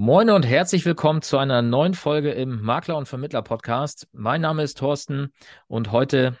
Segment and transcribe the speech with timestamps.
[0.00, 4.06] Moin und herzlich willkommen zu einer neuen Folge im Makler und Vermittler Podcast.
[4.12, 5.32] Mein Name ist Thorsten
[5.66, 6.38] und heute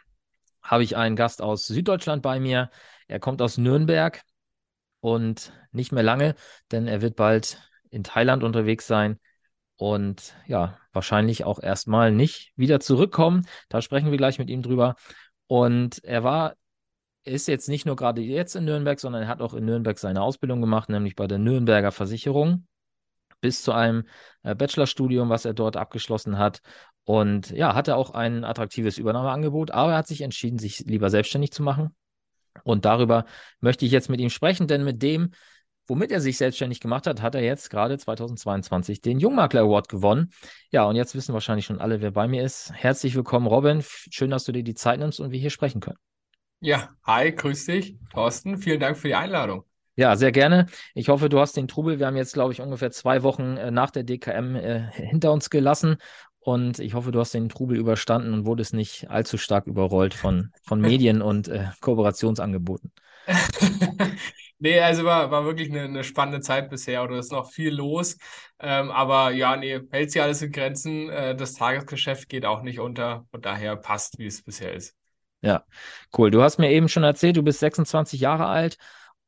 [0.62, 2.70] habe ich einen Gast aus Süddeutschland bei mir.
[3.08, 4.22] Er kommt aus Nürnberg
[5.00, 6.36] und nicht mehr lange,
[6.70, 7.58] denn er wird bald
[7.90, 9.18] in Thailand unterwegs sein
[9.74, 13.44] und ja, wahrscheinlich auch erstmal nicht wieder zurückkommen.
[13.68, 14.94] Da sprechen wir gleich mit ihm drüber.
[15.48, 16.54] Und er war
[17.24, 20.22] ist jetzt nicht nur gerade jetzt in Nürnberg, sondern er hat auch in Nürnberg seine
[20.22, 22.68] Ausbildung gemacht, nämlich bei der Nürnberger Versicherung
[23.40, 24.04] bis zu einem
[24.42, 26.60] äh, Bachelorstudium, was er dort abgeschlossen hat.
[27.04, 31.52] Und ja, hatte auch ein attraktives Übernahmeangebot, aber er hat sich entschieden, sich lieber selbstständig
[31.52, 31.94] zu machen.
[32.64, 33.24] Und darüber
[33.60, 35.30] möchte ich jetzt mit ihm sprechen, denn mit dem,
[35.86, 40.30] womit er sich selbstständig gemacht hat, hat er jetzt gerade 2022 den Jungmakler Award gewonnen.
[40.70, 42.72] Ja, und jetzt wissen wahrscheinlich schon alle, wer bei mir ist.
[42.74, 43.82] Herzlich willkommen, Robin.
[43.82, 45.98] Schön, dass du dir die Zeit nimmst und wir hier sprechen können.
[46.60, 48.58] Ja, hi, grüß dich, Thorsten.
[48.58, 49.67] Vielen Dank für die Einladung.
[49.98, 50.66] Ja, sehr gerne.
[50.94, 51.98] Ich hoffe, du hast den Trubel.
[51.98, 55.50] Wir haben jetzt, glaube ich, ungefähr zwei Wochen äh, nach der DKM äh, hinter uns
[55.50, 55.96] gelassen.
[56.38, 60.52] Und ich hoffe, du hast den Trubel überstanden und wurdest nicht allzu stark überrollt von,
[60.62, 62.92] von Medien und äh, Kooperationsangeboten.
[64.60, 68.18] nee, also war, war wirklich eine, eine spannende Zeit bisher oder ist noch viel los.
[68.60, 71.10] Ähm, aber ja, nee, hält sich alles in Grenzen.
[71.10, 74.94] Äh, das Tagesgeschäft geht auch nicht unter und daher passt, wie es bisher ist.
[75.42, 75.64] Ja,
[76.16, 76.30] cool.
[76.30, 78.78] Du hast mir eben schon erzählt, du bist 26 Jahre alt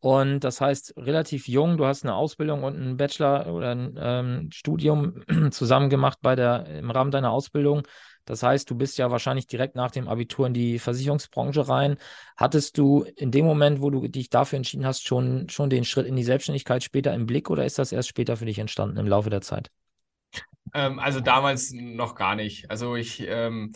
[0.00, 4.50] und das heißt, relativ jung, du hast eine Ausbildung und einen Bachelor oder ein ähm,
[4.50, 7.82] Studium zusammen gemacht bei der, im Rahmen deiner Ausbildung.
[8.24, 11.96] Das heißt, du bist ja wahrscheinlich direkt nach dem Abitur in die Versicherungsbranche rein.
[12.36, 16.06] Hattest du in dem Moment, wo du dich dafür entschieden hast, schon, schon den Schritt
[16.06, 19.06] in die Selbstständigkeit später im Blick oder ist das erst später für dich entstanden im
[19.06, 19.70] Laufe der Zeit?
[20.72, 22.70] Ähm, also damals noch gar nicht.
[22.70, 23.72] Also ich ähm,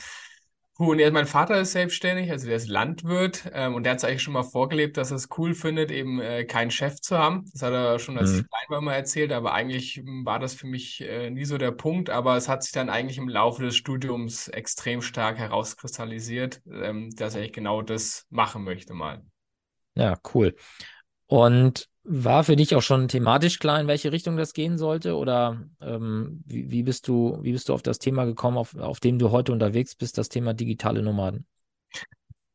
[0.76, 4.04] Puh, und mein Vater ist selbstständig, also der ist Landwirt ähm, und der hat es
[4.04, 7.44] eigentlich schon mal vorgelebt, dass er es cool findet, eben äh, keinen Chef zu haben.
[7.52, 8.48] Das hat er schon als mhm.
[8.48, 11.70] klein war mal erzählt, aber eigentlich hm, war das für mich äh, nie so der
[11.70, 12.10] Punkt.
[12.10, 17.36] Aber es hat sich dann eigentlich im Laufe des Studiums extrem stark herauskristallisiert, ähm, dass
[17.36, 19.22] er genau das machen möchte mal.
[19.94, 20.56] Ja, cool.
[21.26, 25.16] Und war für dich auch schon thematisch klar, in welche Richtung das gehen sollte?
[25.16, 29.00] Oder ähm, wie, wie, bist du, wie bist du auf das Thema gekommen, auf, auf
[29.00, 31.46] dem du heute unterwegs bist, das Thema digitale Nomaden?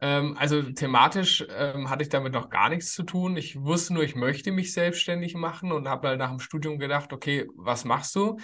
[0.02, 3.36] Ähm, also thematisch ähm, hatte ich damit noch gar nichts zu tun.
[3.36, 7.12] Ich wusste nur, ich möchte mich selbstständig machen und habe halt nach dem Studium gedacht,
[7.12, 8.38] okay, was machst du?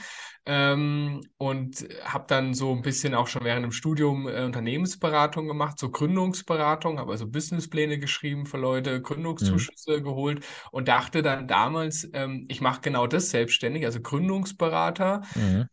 [0.46, 5.80] Ähm, und habe dann so ein bisschen auch schon während dem Studium äh, Unternehmensberatung gemacht,
[5.80, 10.04] so Gründungsberatung, habe also Businesspläne geschrieben für Leute, Gründungszuschüsse mhm.
[10.04, 15.22] geholt und dachte dann damals, ähm, ich mache genau das selbstständig, also Gründungsberater.
[15.36, 15.70] Mhm.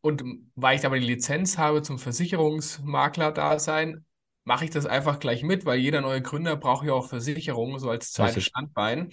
[0.00, 0.24] Und
[0.56, 4.04] weil ich aber die Lizenz habe zum Versicherungsmakler-Dasein,
[4.44, 7.90] mache ich das einfach gleich mit, weil jeder neue Gründer braucht ja auch Versicherungen, so
[7.90, 9.10] als zweites Standbein.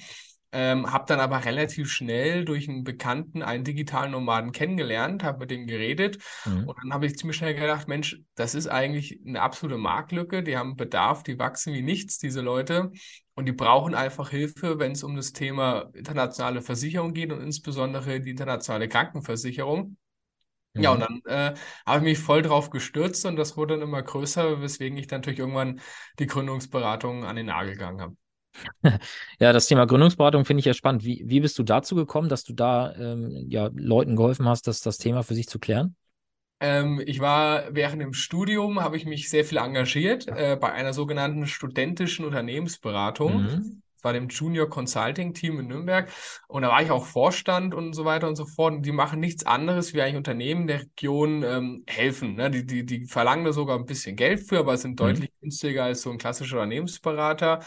[0.51, 5.51] Ähm, habe dann aber relativ schnell durch einen Bekannten einen digitalen Nomaden kennengelernt, habe mit
[5.51, 6.67] dem geredet mhm.
[6.67, 10.57] und dann habe ich ziemlich schnell gedacht, Mensch, das ist eigentlich eine absolute Marktlücke, die
[10.57, 12.91] haben Bedarf, die wachsen wie nichts, diese Leute
[13.35, 18.19] und die brauchen einfach Hilfe, wenn es um das Thema internationale Versicherung geht und insbesondere
[18.19, 19.97] die internationale Krankenversicherung.
[20.75, 21.21] Ja, und mhm.
[21.25, 24.97] dann äh, habe ich mich voll drauf gestürzt und das wurde dann immer größer, weswegen
[24.97, 25.81] ich dann natürlich irgendwann
[26.19, 28.15] die Gründungsberatung an den Nagel gegangen habe.
[29.39, 31.03] Ja, das Thema Gründungsberatung finde ich ja spannend.
[31.03, 34.81] Wie, wie bist du dazu gekommen, dass du da ähm, ja, Leuten geholfen hast, das,
[34.81, 35.95] das Thema für sich zu klären?
[36.59, 40.93] Ähm, ich war während dem Studium, habe ich mich sehr viel engagiert äh, bei einer
[40.93, 43.43] sogenannten studentischen Unternehmensberatung.
[43.43, 43.81] Mhm.
[44.03, 46.11] War dem Junior Consulting Team in Nürnberg.
[46.47, 48.73] Und da war ich auch Vorstand und so weiter und so fort.
[48.73, 52.35] Und die machen nichts anderes, wie eigentlich Unternehmen der Region ähm, helfen.
[52.35, 52.49] Ne?
[52.51, 54.95] Die, die, die verlangen da sogar ein bisschen Geld für, aber sind mhm.
[54.97, 57.59] deutlich günstiger als so ein klassischer Unternehmensberater.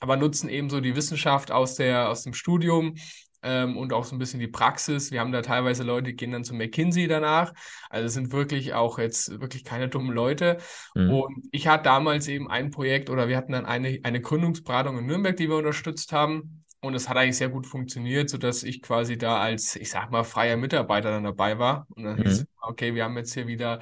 [0.00, 2.94] Aber nutzen eben so die Wissenschaft aus, der, aus dem Studium
[3.42, 5.10] ähm, und auch so ein bisschen die Praxis.
[5.10, 7.52] Wir haben da teilweise Leute, die gehen dann zu McKinsey danach.
[7.90, 10.58] Also es sind wirklich auch jetzt wirklich keine dummen Leute.
[10.94, 11.10] Mhm.
[11.10, 15.06] Und ich hatte damals eben ein Projekt oder wir hatten dann eine, eine Gründungsberatung in
[15.06, 16.64] Nürnberg, die wir unterstützt haben.
[16.80, 20.22] Und es hat eigentlich sehr gut funktioniert, sodass ich quasi da als, ich sag mal,
[20.22, 21.86] freier Mitarbeiter dann dabei war.
[21.90, 22.22] Und dann mhm.
[22.22, 23.80] hieß es, okay, wir haben jetzt hier wieder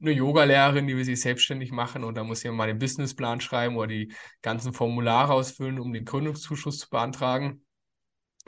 [0.00, 3.76] eine Yoga-Lehrerin, die wir sich selbstständig machen und da muss ich mal den Businessplan schreiben
[3.76, 4.12] oder die
[4.42, 7.62] ganzen Formulare ausfüllen, um den Gründungszuschuss zu beantragen.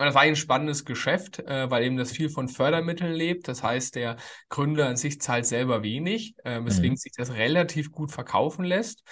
[0.07, 3.49] Das war ein spannendes Geschäft, äh, weil eben das viel von Fördermitteln lebt.
[3.49, 4.17] Das heißt, der
[4.49, 6.97] Gründer an sich zahlt selber wenig, äh, weswegen mhm.
[6.97, 9.03] sich das relativ gut verkaufen lässt.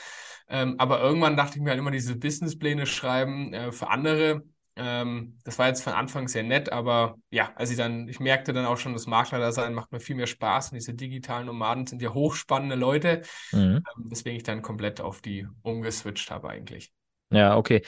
[0.49, 4.43] Ähm, aber irgendwann dachte ich mir halt immer, diese Businesspläne schreiben äh, für andere.
[4.77, 8.53] Ähm, das war jetzt von Anfang sehr nett, aber ja, als ich dann, ich merkte
[8.53, 12.01] dann auch schon, das Makler-Dasein macht mir viel mehr Spaß und diese digitalen Nomaden sind
[12.01, 13.83] ja hochspannende Leute, mhm.
[13.83, 16.93] ähm, weswegen ich dann komplett auf die umgeswitcht habe eigentlich.
[17.31, 17.83] Ja, okay.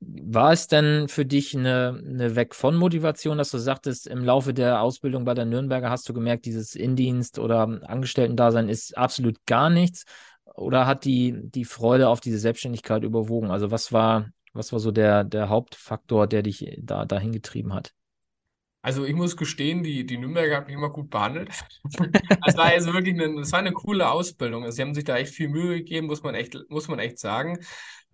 [0.00, 4.52] War es denn für dich eine, eine Weg von Motivation, dass du sagtest, im Laufe
[4.52, 9.70] der Ausbildung bei der Nürnberger hast du gemerkt, dieses Indienst oder Angestellten-Dasein ist absolut gar
[9.70, 10.04] nichts?
[10.54, 13.50] Oder hat die, die Freude auf diese Selbstständigkeit überwogen?
[13.50, 17.92] Also was war, was war so der, der Hauptfaktor, der dich da dahin getrieben hat?
[18.86, 21.50] Also ich muss gestehen, die, die Nürnberger hat mich immer gut behandelt.
[22.46, 24.62] Das war also wirklich eine, war eine coole Ausbildung.
[24.62, 27.18] Also sie haben sich da echt viel Mühe gegeben, muss man echt, muss man echt
[27.18, 27.58] sagen.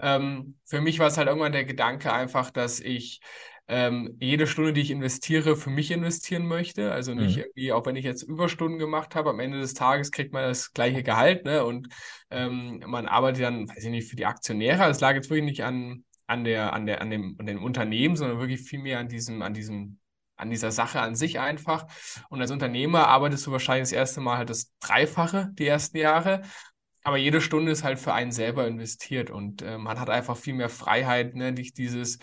[0.02, 3.20] Ähm, für mich war es halt irgendwann der Gedanke einfach, dass ich
[3.68, 6.92] ähm, jede Stunde, die ich investiere, für mich investieren möchte.
[6.92, 7.42] Also nicht mhm.
[7.44, 10.72] irgendwie, auch wenn ich jetzt Überstunden gemacht habe, am Ende des Tages kriegt man das
[10.72, 11.64] gleiche Gehalt, ne?
[11.64, 11.88] Und
[12.30, 14.90] ähm, man arbeitet dann, weiß ich nicht, für die Aktionäre.
[14.90, 18.16] Es lag jetzt wirklich nicht an, an der, an der, an dem, an dem Unternehmen,
[18.16, 19.98] sondern wirklich vielmehr an diesem, an diesem
[20.36, 21.86] an dieser Sache an sich einfach.
[22.28, 26.42] Und als Unternehmer arbeitest du wahrscheinlich das erste Mal halt das Dreifache die ersten Jahre
[27.04, 30.54] aber jede Stunde ist halt für einen selber investiert und äh, man hat einfach viel
[30.54, 31.50] mehr Freiheit, ne?
[31.50, 32.18] Nicht dieses,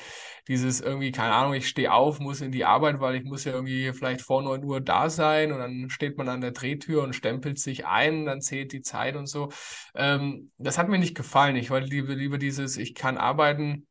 [0.47, 3.51] dieses irgendwie, keine Ahnung, ich stehe auf, muss in die Arbeit, weil ich muss ja
[3.51, 7.13] irgendwie vielleicht vor 9 Uhr da sein und dann steht man an der Drehtür und
[7.13, 9.49] stempelt sich ein, dann zählt die Zeit und so.
[9.95, 11.57] Ähm, das hat mir nicht gefallen.
[11.57, 13.85] Ich wollte lieber, lieber dieses, ich kann arbeiten,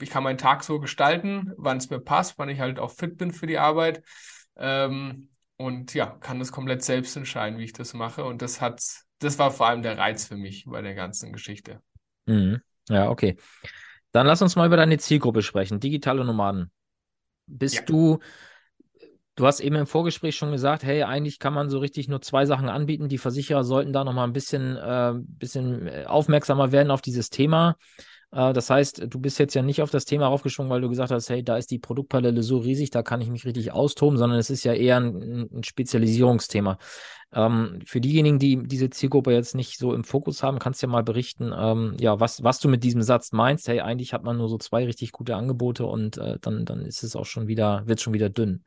[0.00, 3.16] ich kann meinen Tag so gestalten, wann es mir passt, wann ich halt auch fit
[3.16, 4.02] bin für die Arbeit.
[4.56, 8.24] Ähm, und ja, kann das komplett selbst entscheiden, wie ich das mache.
[8.24, 8.82] Und das hat
[9.22, 11.80] das war vor allem der Reiz für mich bei der ganzen Geschichte.
[12.26, 12.60] Mhm.
[12.88, 13.36] Ja, okay.
[14.12, 16.70] Dann lass uns mal über deine Zielgruppe sprechen, digitale Nomaden.
[17.46, 17.82] Bist ja.
[17.82, 18.18] du,
[19.34, 22.44] du hast eben im Vorgespräch schon gesagt, hey, eigentlich kann man so richtig nur zwei
[22.44, 23.08] Sachen anbieten.
[23.08, 27.76] Die Versicherer sollten da nochmal ein bisschen, äh, bisschen aufmerksamer werden auf dieses Thema.
[28.32, 31.10] Äh, das heißt, du bist jetzt ja nicht auf das Thema aufgeschwungen, weil du gesagt
[31.10, 34.38] hast, hey, da ist die Produktpalette so riesig, da kann ich mich richtig austoben, sondern
[34.38, 36.78] es ist ja eher ein, ein Spezialisierungsthema.
[37.34, 40.92] Ähm, für diejenigen, die diese Zielgruppe jetzt nicht so im Fokus haben, kannst du ja
[40.92, 43.68] mal berichten, ähm, ja, was, was du mit diesem Satz meinst.
[43.68, 47.02] Hey, eigentlich hat man nur so zwei richtig gute Angebote und äh, dann, dann ist
[47.02, 48.64] es auch schon wieder, wird schon wieder dünn.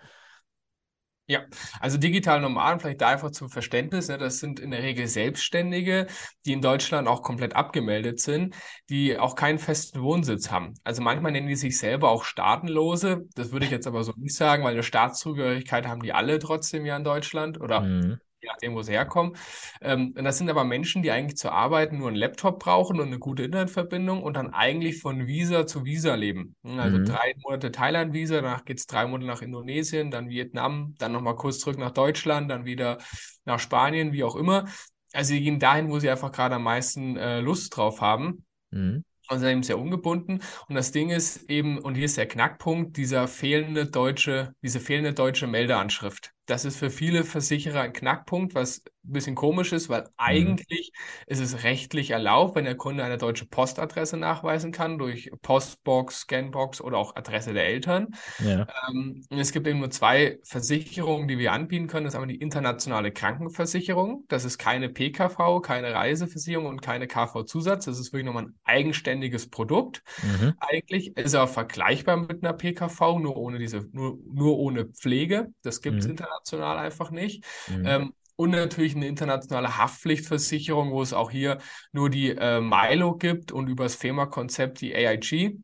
[1.28, 1.44] Ja,
[1.80, 6.06] also digitale Nomaden, vielleicht da einfach zum Verständnis, ne, das sind in der Regel Selbstständige,
[6.46, 8.56] die in Deutschland auch komplett abgemeldet sind,
[8.90, 10.76] die auch keinen festen Wohnsitz haben.
[10.84, 13.24] Also manchmal nennen die sich selber auch Staatenlose.
[13.34, 16.86] Das würde ich jetzt aber so nicht sagen, weil eine Staatszugehörigkeit haben die alle trotzdem
[16.86, 19.36] ja in Deutschland oder mhm je nachdem, wo sie herkommen.
[19.82, 23.20] Ähm, das sind aber Menschen, die eigentlich zur Arbeit nur einen Laptop brauchen und eine
[23.20, 26.56] gute Internetverbindung und dann eigentlich von Visa zu Visa leben.
[26.64, 27.06] Hm, also mhm.
[27.06, 31.60] drei Monate Thailand-Visa, danach geht es drei Monate nach Indonesien, dann Vietnam, dann nochmal kurz
[31.60, 33.00] zurück nach Deutschland, dann wieder
[33.46, 34.66] nach Spanien, wie auch immer.
[35.14, 38.46] Also sie gehen dahin, wo sie einfach gerade am meisten äh, Lust drauf haben.
[38.72, 40.42] Mhm und sind eben sehr ungebunden.
[40.68, 45.14] Und das Ding ist eben, und hier ist der Knackpunkt, dieser fehlende deutsche, diese fehlende
[45.14, 46.35] deutsche Meldeanschrift.
[46.46, 50.08] Das ist für viele Versicherer ein Knackpunkt, was ein bisschen komisch ist, weil mhm.
[50.18, 50.92] eigentlich
[51.28, 56.82] ist es rechtlich erlaubt, wenn der Kunde eine deutsche Postadresse nachweisen kann, durch Postbox, Scanbox
[56.82, 58.10] oder auch Adresse der Eltern.
[58.44, 58.68] Ja.
[58.90, 62.06] Ähm, es gibt eben nur zwei Versicherungen, die wir anbieten können.
[62.06, 64.26] Das ist einmal die internationale Krankenversicherung.
[64.28, 67.86] Das ist keine PKV, keine Reiseversicherung und keine KV-Zusatz.
[67.86, 70.04] Das ist wirklich nochmal ein eigenständiges Produkt.
[70.24, 70.54] Mhm.
[70.60, 75.54] Eigentlich ist er auch vergleichbar mit einer PKV, nur ohne diese, nur, nur ohne Pflege.
[75.62, 76.12] Das gibt es mhm.
[76.12, 77.44] international international einfach nicht.
[77.68, 77.86] Mhm.
[77.86, 81.60] Ähm, und natürlich eine internationale Haftpflichtversicherung, wo es auch hier
[81.94, 85.58] nur die äh, Milo gibt und über das FEMA-Konzept die AIG.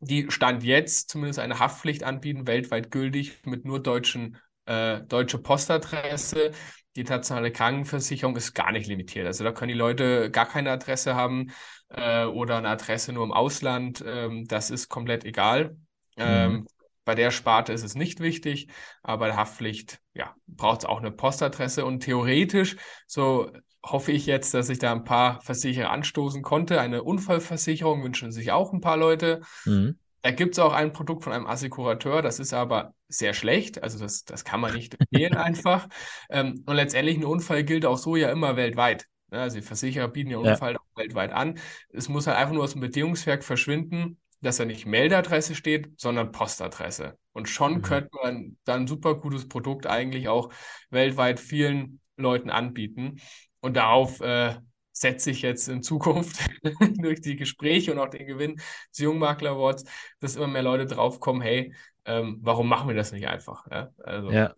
[0.00, 6.52] Die Stand jetzt zumindest eine Haftpflicht anbieten, weltweit gültig mit nur deutschen, äh, deutsche Postadresse.
[6.96, 9.26] Die internationale Krankenversicherung ist gar nicht limitiert.
[9.26, 11.52] Also da können die Leute gar keine Adresse haben
[11.90, 14.02] äh, oder eine Adresse nur im Ausland.
[14.04, 15.76] Ähm, das ist komplett egal.
[16.16, 16.24] Mhm.
[16.24, 16.66] Ähm,
[17.08, 18.68] bei der Sparte ist es nicht wichtig,
[19.02, 23.50] aber bei der Haftpflicht ja, braucht es auch eine Postadresse und theoretisch, so
[23.82, 26.78] hoffe ich jetzt, dass ich da ein paar Versicherer anstoßen konnte.
[26.82, 29.40] Eine Unfallversicherung wünschen sich auch ein paar Leute.
[29.64, 29.98] Mhm.
[30.20, 33.82] Da gibt es auch ein Produkt von einem Assekurateur, das ist aber sehr schlecht.
[33.82, 35.88] Also das, das kann man nicht empfehlen einfach.
[36.28, 39.06] Ähm, und letztendlich ein Unfall gilt auch so ja immer weltweit.
[39.30, 40.78] Also die Versicherer bieten ja Unfall ja.
[40.78, 41.58] auch weltweit an.
[41.88, 46.32] Es muss halt einfach nur aus dem Bedingungswerk verschwinden dass da nicht Meldadresse steht, sondern
[46.32, 47.18] Postadresse.
[47.32, 47.82] Und schon mhm.
[47.82, 50.52] könnte man dann ein super gutes Produkt eigentlich auch
[50.90, 53.20] weltweit vielen Leuten anbieten.
[53.60, 54.56] Und darauf äh,
[54.92, 56.40] setze ich jetzt in Zukunft
[56.98, 59.84] durch die Gespräche und auch den Gewinn des Jungmakler Awards,
[60.20, 63.66] dass immer mehr Leute draufkommen, hey, ähm, warum machen wir das nicht einfach?
[63.70, 64.54] Ja, also, ja.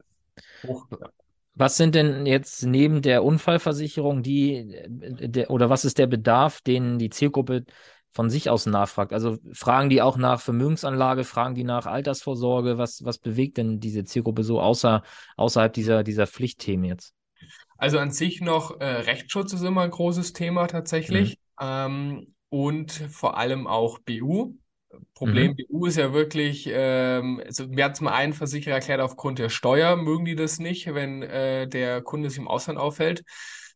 [0.67, 1.11] Hoch, ja.
[1.55, 6.61] Was sind denn jetzt neben der Unfallversicherung die, äh, der, oder was ist der Bedarf,
[6.63, 7.65] den die Zielgruppe
[8.11, 9.13] von sich aus nachfragt.
[9.13, 14.05] Also fragen die auch nach Vermögensanlage, fragen die nach Altersvorsorge, was, was bewegt denn diese
[14.05, 15.03] Zielgruppe so außer,
[15.37, 17.15] außerhalb dieser, dieser Pflichtthemen jetzt?
[17.79, 21.39] Also an sich noch äh, Rechtsschutz ist immer ein großes Thema tatsächlich.
[21.61, 21.67] Mhm.
[21.67, 24.55] Ähm, und vor allem auch BU.
[25.15, 25.57] Problem mhm.
[25.69, 29.49] BU ist ja wirklich, ähm, also mir hat es mal ein Versicherer erklärt, aufgrund der
[29.49, 33.23] Steuer mögen die das nicht, wenn äh, der Kunde sich im Ausland aufhält.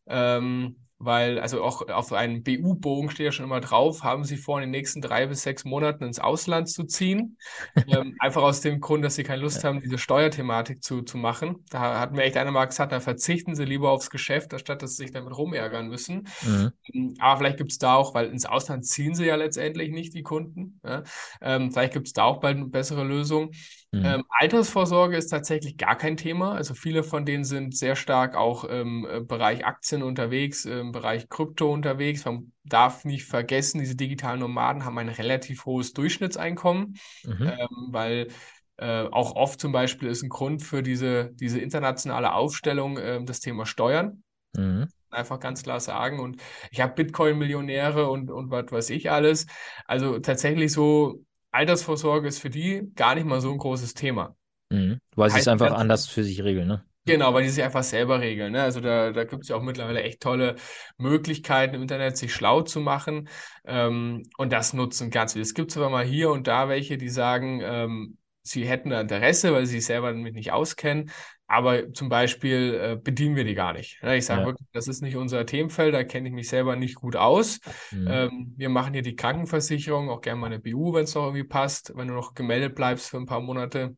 [0.07, 4.57] Ähm, weil, also auch auf einem BU-Bogen steht ja schon immer drauf, haben Sie vor,
[4.57, 7.37] in den nächsten drei bis sechs Monaten ins Ausland zu ziehen.
[7.87, 11.65] ähm, einfach aus dem Grund, dass Sie keine Lust haben, diese Steuerthematik zu, zu machen.
[11.69, 14.95] Da hat mir echt einer mal gesagt, da verzichten Sie lieber aufs Geschäft, anstatt dass
[14.95, 16.27] Sie sich damit rumärgern müssen.
[16.43, 16.71] Mhm.
[16.93, 20.13] Ähm, aber vielleicht gibt es da auch, weil ins Ausland ziehen Sie ja letztendlich nicht
[20.13, 20.79] die Kunden.
[20.85, 21.03] Ja?
[21.41, 23.51] Ähm, vielleicht gibt es da auch bald eine bessere Lösung.
[23.95, 24.05] Mhm.
[24.05, 26.53] Ähm, Altersvorsorge ist tatsächlich gar kein Thema.
[26.53, 31.29] Also viele von denen sind sehr stark auch im äh, Bereich Aktien unterwegs, im Bereich
[31.29, 32.25] Krypto unterwegs.
[32.25, 37.51] Man darf nicht vergessen, diese digitalen Nomaden haben ein relativ hohes Durchschnittseinkommen, mhm.
[37.59, 38.27] ähm, weil
[38.77, 43.39] äh, auch oft zum Beispiel ist ein Grund für diese, diese internationale Aufstellung äh, das
[43.39, 44.23] Thema Steuern.
[44.55, 44.87] Mhm.
[45.09, 46.19] Einfach ganz klar sagen.
[46.19, 49.45] Und ich habe Bitcoin-Millionäre und, und was weiß ich alles.
[49.85, 54.35] Also tatsächlich so Altersvorsorge ist für die gar nicht mal so ein großes Thema.
[54.69, 54.99] Mhm.
[55.15, 56.85] Weil sie es einfach anders für sich regeln, ne?
[57.05, 58.53] Genau, weil die sich einfach selber regeln.
[58.53, 58.63] Ne?
[58.63, 60.55] Also da, da gibt es ja auch mittlerweile echt tolle
[60.97, 63.29] Möglichkeiten im Internet, sich schlau zu machen.
[63.65, 65.43] Ähm, und das nutzen ganz viele.
[65.43, 69.53] Es gibt zwar mal hier und da welche, die sagen, ähm, sie hätten da Interesse,
[69.53, 71.11] weil sie sich selber damit nicht auskennen.
[71.47, 74.01] Aber zum Beispiel äh, bedienen wir die gar nicht.
[74.01, 74.17] Ne?
[74.17, 74.47] Ich sage ja.
[74.47, 77.59] wirklich, das ist nicht unser Themenfeld, da kenne ich mich selber nicht gut aus.
[77.91, 78.07] Mhm.
[78.09, 81.43] Ähm, wir machen hier die Krankenversicherung, auch gerne mal eine BU, wenn es noch irgendwie
[81.43, 83.95] passt, wenn du noch gemeldet bleibst für ein paar Monate.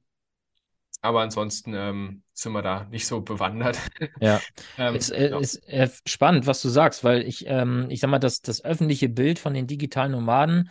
[1.01, 3.77] Aber ansonsten ähm, sind wir da nicht so bewandert.
[4.20, 4.42] Ja,
[4.77, 5.39] ähm, es äh, ja.
[5.39, 9.10] ist äh, spannend, was du sagst, weil ich, ähm, ich sag mal, das, das öffentliche
[9.10, 10.70] Bild von den digitalen Nomaden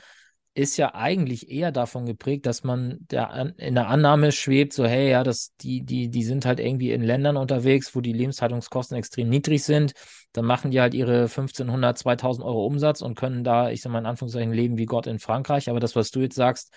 [0.56, 5.10] ist ja eigentlich eher davon geprägt, dass man der, in der Annahme schwebt, so, hey,
[5.10, 9.28] ja, das, die, die, die sind halt irgendwie in Ländern unterwegs, wo die Lebenshaltungskosten extrem
[9.28, 9.92] niedrig sind.
[10.32, 13.98] Dann machen die halt ihre 1500, 2000 Euro Umsatz und können da, ich sag mal,
[13.98, 15.68] in Anführungszeichen leben wie Gott in Frankreich.
[15.68, 16.72] Aber das, was du jetzt sagst,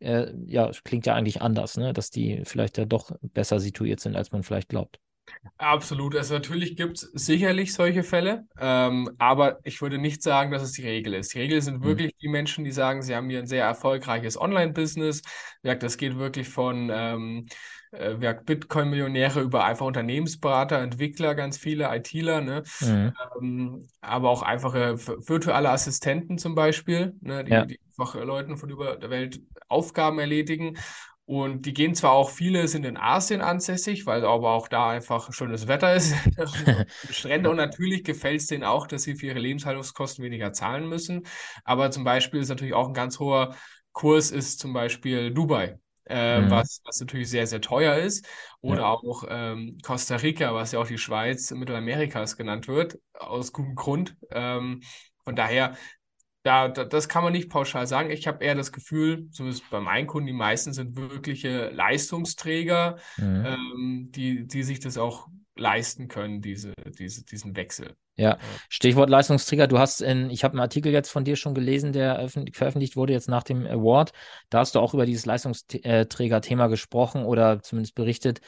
[0.00, 1.92] äh, ja, klingt ja eigentlich anders, ne?
[1.92, 4.98] dass die vielleicht ja doch besser situiert sind, als man vielleicht glaubt.
[5.58, 6.16] Absolut.
[6.16, 10.72] Also natürlich gibt es sicherlich solche Fälle, ähm, aber ich würde nicht sagen, dass es
[10.72, 11.34] die Regel ist.
[11.34, 11.84] Die Regel sind mhm.
[11.84, 12.18] wirklich mhm.
[12.20, 15.22] die Menschen, die sagen, sie haben hier ein sehr erfolgreiches Online-Business.
[15.62, 17.46] Das geht wirklich von ähm,
[17.92, 22.62] äh, Bitcoin-Millionäre über einfach Unternehmensberater, Entwickler, ganz viele ITler, ne?
[22.80, 23.12] Mhm.
[23.40, 27.44] Ähm, aber auch einfache virtuelle Assistenten zum Beispiel, ne?
[27.44, 27.64] die, ja.
[27.64, 30.76] die einfach Leuten von über der Welt Aufgaben erledigen.
[31.24, 35.32] Und die gehen zwar auch, viele sind in Asien ansässig, weil aber auch da einfach
[35.32, 36.12] schönes Wetter ist,
[37.10, 37.50] Strände.
[37.50, 41.22] Und natürlich gefällt es denen auch, dass sie für ihre Lebenshaltungskosten weniger zahlen müssen.
[41.62, 43.54] Aber zum Beispiel ist natürlich auch ein ganz hoher
[43.92, 45.78] Kurs ist zum Beispiel Dubai.
[46.10, 46.50] Äh, mhm.
[46.50, 48.26] was, was natürlich sehr, sehr teuer ist.
[48.60, 48.88] Oder ja.
[48.88, 54.16] auch ähm, Costa Rica, was ja auch die Schweiz Mittelamerikas genannt wird, aus gutem Grund.
[54.30, 54.82] Ähm,
[55.24, 55.76] von daher
[56.42, 58.10] da, da, das kann man nicht pauschal sagen.
[58.10, 63.44] Ich habe eher das Gefühl, zumindest bei meinen Kunden, die meisten sind wirkliche Leistungsträger, mhm.
[63.46, 65.28] ähm, die, die sich das auch
[65.60, 67.94] leisten können, diese, diese, diesen Wechsel.
[68.16, 68.38] Ja,
[68.68, 69.66] Stichwort Leistungsträger.
[69.66, 73.12] Du hast in, ich habe einen Artikel jetzt von dir schon gelesen, der veröffentlicht wurde
[73.12, 74.12] jetzt nach dem Award.
[74.50, 78.40] Da hast du auch über dieses Leistungsträger-Thema gesprochen oder zumindest berichtet,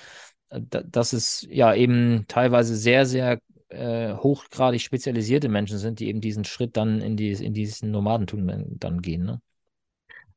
[0.51, 3.39] äh, dass es ja eben teilweise sehr, sehr
[3.69, 8.79] äh, hochgradig spezialisierte Menschen sind, die eben diesen Schritt dann in, die, in diesen Nomadentum
[8.79, 9.25] dann gehen.
[9.25, 9.41] Ne?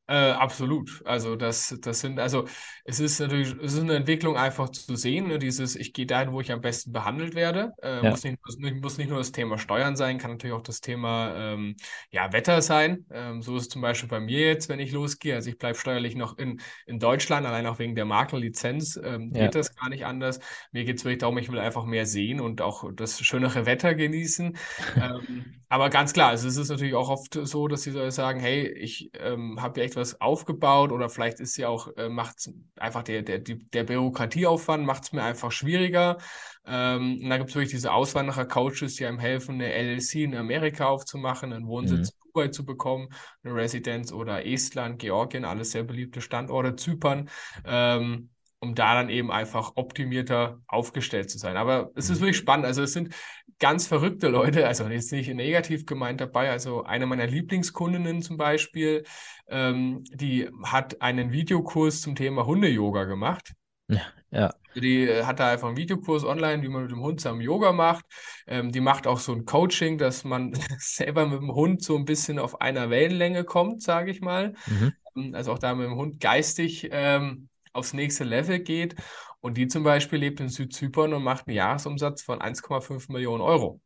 [0.08, 1.02] Äh, absolut.
[1.06, 2.46] Also das, das sind, also
[2.84, 5.40] es ist natürlich, es ist eine Entwicklung einfach zu sehen, ne?
[5.40, 7.74] dieses, ich gehe dahin, wo ich am besten behandelt werde.
[7.82, 8.12] Äh, ja.
[8.12, 8.38] muss, nicht,
[8.82, 11.76] muss nicht nur das Thema Steuern sein, kann natürlich auch das Thema ähm,
[12.12, 13.06] ja, Wetter sein.
[13.12, 15.34] Ähm, so ist es zum Beispiel bei mir jetzt, wenn ich losgehe.
[15.34, 19.46] Also ich bleibe steuerlich noch in, in Deutschland, allein auch wegen der Maklerlizenz ähm, ja.
[19.46, 20.40] geht das gar nicht anders.
[20.72, 23.96] Mir geht es wirklich darum, ich will einfach mehr sehen und auch das schönere Wetter
[23.96, 24.56] genießen.
[25.02, 28.68] ähm, aber ganz klar, also es ist natürlich auch oft so, dass sie sagen, hey,
[28.68, 33.04] ich ähm, habe ja echt was aufgebaut oder vielleicht ist ja auch, äh, macht einfach
[33.04, 36.18] der, der, der Bürokratieaufwand, macht es mir einfach schwieriger.
[36.66, 40.88] Ähm, und da gibt es wirklich diese Auswanderer-Coaches, die einem helfen, eine LLC in Amerika
[40.88, 42.20] aufzumachen, einen Wohnsitz mhm.
[42.28, 43.10] Dubai zu bekommen,
[43.44, 47.30] eine Residenz oder Estland, Georgien, alles sehr beliebte Standorte, Zypern.
[47.66, 48.30] Ähm,
[48.66, 51.56] um da dann eben einfach optimierter aufgestellt zu sein.
[51.56, 52.24] Aber es ist mhm.
[52.24, 52.66] wirklich spannend.
[52.66, 53.14] Also es sind
[53.60, 56.50] ganz verrückte Leute, also jetzt nicht negativ gemeint dabei.
[56.50, 59.04] Also eine meiner Lieblingskundinnen zum Beispiel,
[59.48, 63.54] ähm, die hat einen Videokurs zum Thema Hunde-Yoga gemacht.
[63.88, 64.54] Ja, ja.
[64.76, 67.72] Die äh, hat da einfach einen Videokurs online, wie man mit dem Hund zusammen Yoga
[67.72, 68.06] macht.
[68.48, 72.06] Ähm, die macht auch so ein Coaching, dass man selber mit dem Hund so ein
[72.06, 74.54] bisschen auf einer Wellenlänge kommt, sage ich mal.
[74.66, 74.94] Mhm.
[75.16, 78.96] Ähm, also auch da mit dem Hund geistig ähm, aufs nächste Level geht.
[79.42, 83.80] Und die zum Beispiel lebt in Südzypern und macht einen Jahresumsatz von 1,5 Millionen Euro.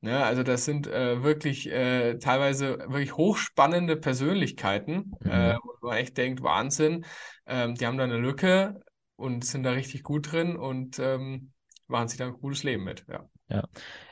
[0.00, 0.22] Ne?
[0.22, 5.30] Also das sind äh, wirklich äh, teilweise wirklich hochspannende Persönlichkeiten, mhm.
[5.30, 7.04] äh, wo man echt denkt, Wahnsinn,
[7.46, 8.80] ähm, die haben da eine Lücke
[9.16, 11.52] und sind da richtig gut drin und ähm,
[11.88, 13.04] machen sich da ein gutes Leben mit.
[13.08, 13.28] Ja.
[13.48, 13.64] ja.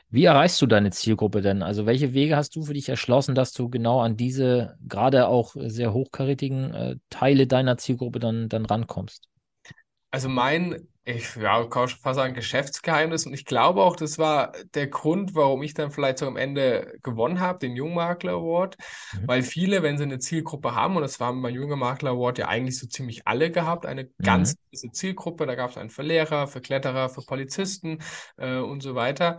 [0.09, 1.61] Wie erreichst du deine Zielgruppe denn?
[1.61, 5.55] Also welche Wege hast du für dich erschlossen, dass du genau an diese gerade auch
[5.57, 9.27] sehr hochkarätigen äh, Teile deiner Zielgruppe dann, dann rankommst?
[10.11, 13.25] Also mein ich ja, kann schon fast sagen, Geschäftsgeheimnis.
[13.25, 16.97] Und ich glaube auch, das war der Grund, warum ich dann vielleicht so am Ende
[17.01, 18.75] gewonnen habe, den Jungmakler Award.
[19.13, 19.23] Mhm.
[19.25, 22.77] Weil viele, wenn sie eine Zielgruppe haben, und das haben beim Jungmakler Award ja eigentlich
[22.77, 24.09] so ziemlich alle gehabt, eine mhm.
[24.21, 27.99] ganz gewisse Zielgruppe, da gab es einen für Lehrer, für Kletterer, für Polizisten
[28.35, 29.37] äh, und so weiter.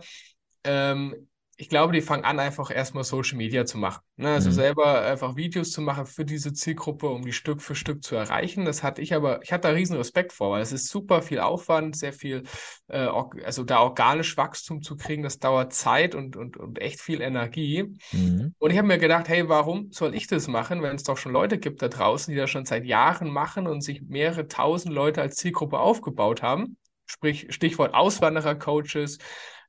[0.63, 1.29] Ähm,
[1.61, 4.01] ich glaube, die fangen an, einfach erstmal Social Media zu machen.
[4.15, 4.29] Ne?
[4.29, 4.53] Also mhm.
[4.53, 8.63] selber einfach Videos zu machen für diese Zielgruppe, um die Stück für Stück zu erreichen.
[8.63, 11.41] Das hatte ich aber, ich hatte da riesen Respekt vor, weil es ist super viel
[11.41, 12.43] Aufwand, sehr viel,
[12.87, 13.09] äh,
[13.43, 17.93] also da organisch Wachstum zu kriegen, das dauert Zeit und, und, und echt viel Energie.
[18.13, 18.55] Mhm.
[18.57, 21.33] Und ich habe mir gedacht, hey, warum soll ich das machen, wenn es doch schon
[21.33, 25.21] Leute gibt da draußen, die das schon seit Jahren machen und sich mehrere tausend Leute
[25.21, 26.77] als Zielgruppe aufgebaut haben?
[27.05, 29.17] Sprich, Stichwort Auswanderer-Coaches,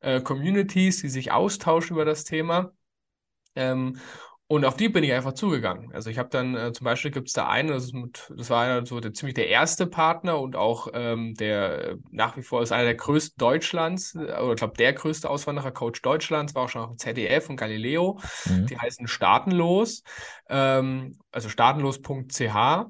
[0.01, 2.73] äh, Communities, die sich austauschen über das Thema.
[3.55, 3.99] Ähm,
[4.51, 5.93] und auf die bin ich einfach zugegangen.
[5.95, 8.65] Also ich habe dann äh, zum Beispiel gibt es da einen, das, mit, das war
[8.65, 12.73] einer, so der, ziemlich der erste Partner und auch ähm, der nach wie vor ist
[12.73, 16.83] einer der größten Deutschlands, äh, oder ich glaube der größte Auswanderer-Coach Deutschlands, war auch schon
[16.83, 18.19] auf dem ZDF und Galileo.
[18.47, 18.67] Mhm.
[18.67, 20.03] Die heißen Staatenlos,
[20.49, 22.87] ähm, also staatenlos.ch.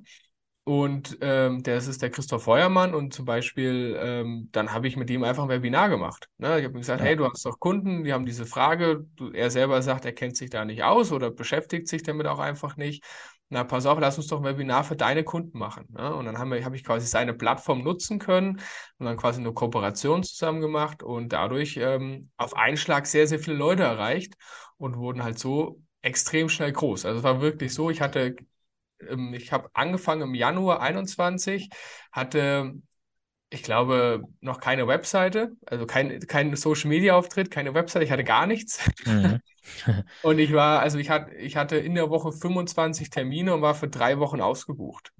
[0.70, 5.10] Und ähm, das ist der Christoph Feuermann und zum Beispiel, ähm, dann habe ich mit
[5.10, 6.28] ihm einfach ein Webinar gemacht.
[6.38, 6.60] Ne?
[6.60, 7.06] Ich habe ihm gesagt, ja.
[7.06, 9.04] hey, du hast doch Kunden, die haben diese Frage.
[9.32, 12.76] Er selber sagt, er kennt sich da nicht aus oder beschäftigt sich damit auch einfach
[12.76, 13.02] nicht.
[13.48, 15.86] Na, pass auf, lass uns doch ein Webinar für deine Kunden machen.
[15.90, 16.14] Ne?
[16.14, 18.60] Und dann habe hab ich quasi seine Plattform nutzen können
[18.98, 23.40] und dann quasi eine Kooperation zusammen gemacht und dadurch ähm, auf einen Schlag sehr, sehr
[23.40, 24.34] viele Leute erreicht
[24.76, 27.06] und wurden halt so extrem schnell groß.
[27.06, 28.36] Also es war wirklich so, ich hatte
[29.32, 31.70] ich habe angefangen im Januar 21,
[32.12, 32.74] hatte,
[33.50, 38.24] ich glaube, noch keine Webseite, also kein, kein Social Media Auftritt, keine Webseite, ich hatte
[38.24, 38.80] gar nichts.
[39.04, 39.40] Mhm.
[40.22, 43.74] und ich war, also ich hatte, ich hatte in der Woche 25 Termine und war
[43.74, 45.12] für drei Wochen ausgebucht.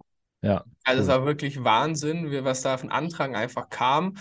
[0.42, 0.64] Ja.
[0.84, 4.16] Also es war wirklich Wahnsinn, was da von Antragen einfach kam.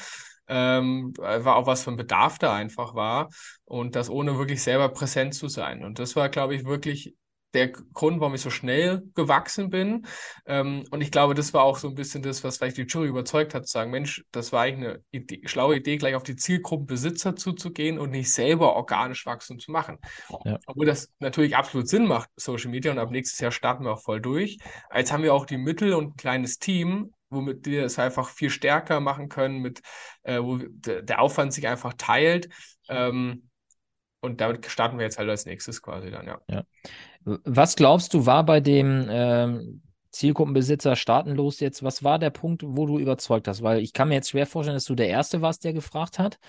[0.48, 3.30] Ähm, war auch was für ein Bedarf da einfach war
[3.65, 5.86] und das ohne wirklich selber präsent zu sein.
[5.86, 7.15] Und das war, glaube ich, wirklich
[7.53, 10.05] der Grund, warum ich so schnell gewachsen bin.
[10.45, 13.07] Ähm, und ich glaube, das war auch so ein bisschen das, was vielleicht die Jury
[13.07, 16.35] überzeugt hat, zu sagen, Mensch, das war eigentlich eine Idee, schlaue Idee, gleich auf die
[16.35, 19.97] Zielgruppenbesitzer zuzugehen und nicht selber organisch Wachstum zu machen.
[20.45, 20.59] Ja.
[20.67, 24.01] Obwohl das natürlich absolut Sinn macht, Social Media, und ab nächstes Jahr starten wir auch
[24.01, 24.57] voll durch.
[24.95, 28.49] Jetzt haben wir auch die Mittel und ein kleines Team, womit wir es einfach viel
[28.49, 29.81] stärker machen können, mit,
[30.23, 32.49] äh, wo der Aufwand sich einfach teilt.
[32.89, 33.48] Ähm,
[34.21, 36.39] und damit starten wir jetzt halt als nächstes quasi dann, ja.
[36.49, 36.63] ja.
[37.23, 42.86] Was glaubst du, war bei dem ähm, Zielgruppenbesitzer staatenlos jetzt, was war der Punkt, wo
[42.86, 43.62] du überzeugt hast?
[43.62, 46.39] Weil ich kann mir jetzt schwer vorstellen, dass du der Erste warst, der gefragt hat.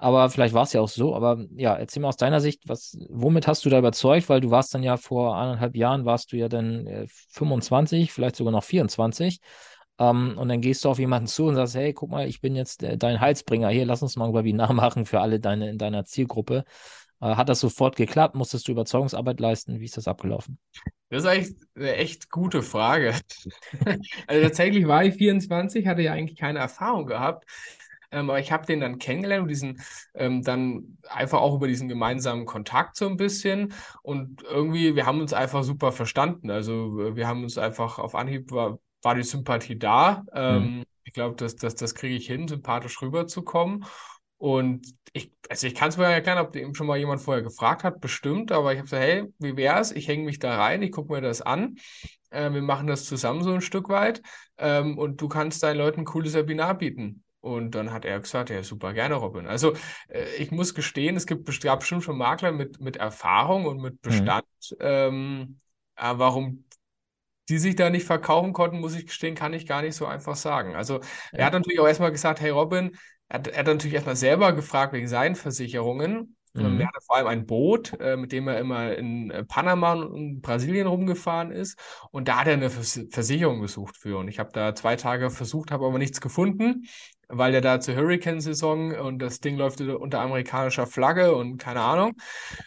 [0.00, 1.14] Aber vielleicht war es ja auch so.
[1.14, 4.28] Aber ja, erzähl mal aus deiner Sicht, was, womit hast du da überzeugt?
[4.28, 8.36] Weil du warst dann ja vor anderthalb Jahren, warst du ja dann äh, 25, vielleicht
[8.36, 9.40] sogar noch 24.
[10.00, 12.40] Um, ähm, und dann gehst du auf jemanden zu und sagst, hey, guck mal, ich
[12.40, 13.68] bin jetzt äh, dein Heilsbringer.
[13.70, 16.64] Hier, lass uns mal ein Webinar machen für alle deine in deiner Zielgruppe.
[17.20, 18.34] Äh, hat das sofort geklappt?
[18.34, 19.80] Musstest du Überzeugungsarbeit leisten?
[19.80, 20.58] Wie ist das abgelaufen?
[21.10, 23.14] Das ist eigentlich eine echt gute Frage.
[24.26, 27.46] also tatsächlich war ich 24, hatte ja eigentlich keine Erfahrung gehabt.
[28.10, 29.80] Ähm, aber ich habe den dann kennengelernt und diesen
[30.14, 33.74] ähm, dann einfach auch über diesen gemeinsamen Kontakt so ein bisschen.
[34.02, 36.50] Und irgendwie, wir haben uns einfach super verstanden.
[36.50, 40.24] Also wir haben uns einfach auf Anhieb war, war die Sympathie da.
[40.32, 40.84] Ähm, mhm.
[41.04, 43.84] Ich glaube, das, das, das kriege ich hin, sympathisch rüberzukommen.
[44.38, 47.84] Und ich, also ich kann es mir erklären, ob eben schon mal jemand vorher gefragt
[47.84, 49.90] hat, bestimmt, aber ich habe gesagt, hey, wie wär's?
[49.90, 51.76] Ich hänge mich da rein, ich gucke mir das an.
[52.30, 54.22] Äh, wir machen das zusammen so ein Stück weit
[54.58, 57.24] ähm, und du kannst deinen Leuten ein cooles Webinar bieten.
[57.40, 59.46] Und dann hat er gesagt, ja, super, gerne, Robin.
[59.46, 59.74] Also
[60.08, 63.94] äh, ich muss gestehen, es gibt gab bestimmt schon Makler mit, mit Erfahrung und mit
[63.94, 64.00] mhm.
[64.02, 64.44] Bestand.
[64.70, 64.76] Mhm.
[64.80, 65.58] Ähm,
[65.94, 66.64] aber warum
[67.48, 70.36] die sich da nicht verkaufen konnten, muss ich gestehen, kann ich gar nicht so einfach
[70.36, 70.76] sagen.
[70.76, 71.00] Also
[71.32, 72.96] er hat natürlich auch erstmal gesagt, hey Robin,
[73.28, 76.36] er hat, er hat natürlich erstmal selber gefragt wegen seinen Versicherungen.
[76.54, 76.80] Mhm.
[76.80, 80.40] Er hatte vor allem ein Boot, äh, mit dem er immer in äh, Panama und
[80.40, 81.78] Brasilien rumgefahren ist.
[82.10, 84.18] Und da hat er eine Vers Versicherung gesucht für.
[84.18, 86.86] Und ich habe da zwei Tage versucht, habe aber nichts gefunden,
[87.28, 92.14] weil er da zur Hurricane-Saison und das Ding läuft unter amerikanischer Flagge und keine Ahnung.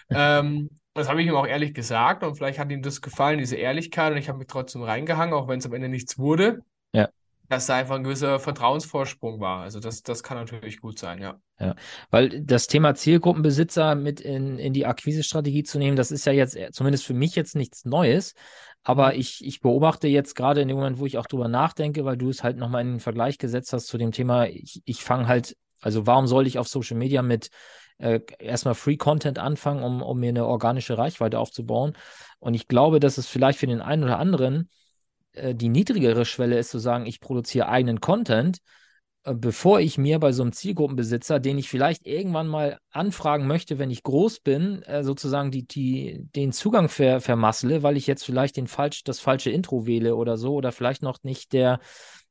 [0.09, 3.55] ähm, das habe ich ihm auch ehrlich gesagt und vielleicht hat ihm das gefallen, diese
[3.55, 4.11] Ehrlichkeit.
[4.11, 6.59] Und ich habe mich trotzdem reingehangen, auch wenn es am Ende nichts wurde.
[7.51, 9.61] Dass da einfach ein gewisser Vertrauensvorsprung war.
[9.61, 11.37] Also das, das kann natürlich gut sein, ja.
[11.59, 11.75] Ja,
[12.09, 16.57] weil das Thema Zielgruppenbesitzer mit in, in die Akquisestrategie zu nehmen, das ist ja jetzt
[16.71, 18.35] zumindest für mich jetzt nichts Neues.
[18.83, 19.19] Aber mhm.
[19.19, 22.29] ich, ich beobachte jetzt gerade in dem Moment, wo ich auch drüber nachdenke, weil du
[22.29, 25.57] es halt nochmal in den Vergleich gesetzt hast zu dem Thema, ich, ich fange halt,
[25.81, 27.49] also warum soll ich auf Social Media mit
[27.97, 31.97] äh, erstmal Free Content anfangen, um, um mir eine organische Reichweite aufzubauen?
[32.39, 34.69] Und ich glaube, dass es vielleicht für den einen oder anderen
[35.33, 38.59] äh, die niedrigere Schwelle ist, zu sagen, ich produziere eigenen Content,
[39.23, 43.79] äh, bevor ich mir bei so einem Zielgruppenbesitzer, den ich vielleicht irgendwann mal anfragen möchte,
[43.79, 48.23] wenn ich groß bin, äh, sozusagen die, die, den Zugang ver, vermassle, weil ich jetzt
[48.25, 51.79] vielleicht den falsch, das falsche Intro wähle oder so, oder vielleicht noch nicht der,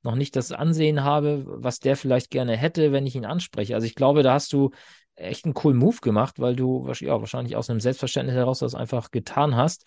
[0.03, 3.75] noch nicht das Ansehen habe, was der vielleicht gerne hätte, wenn ich ihn anspreche.
[3.75, 4.71] Also ich glaube, da hast du
[5.15, 9.11] echt einen coolen Move gemacht, weil du ja, wahrscheinlich aus einem Selbstverständnis heraus das einfach
[9.11, 9.85] getan hast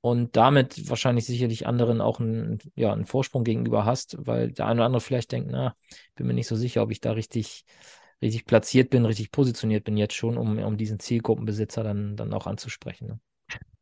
[0.00, 4.80] und damit wahrscheinlich sicherlich anderen auch einen, ja, einen Vorsprung gegenüber hast, weil der eine
[4.80, 5.74] oder andere vielleicht denkt, na,
[6.14, 7.64] bin mir nicht so sicher, ob ich da richtig,
[8.22, 12.46] richtig platziert bin, richtig positioniert bin jetzt schon, um, um diesen Zielgruppenbesitzer dann, dann auch
[12.46, 13.08] anzusprechen.
[13.08, 13.20] Ne?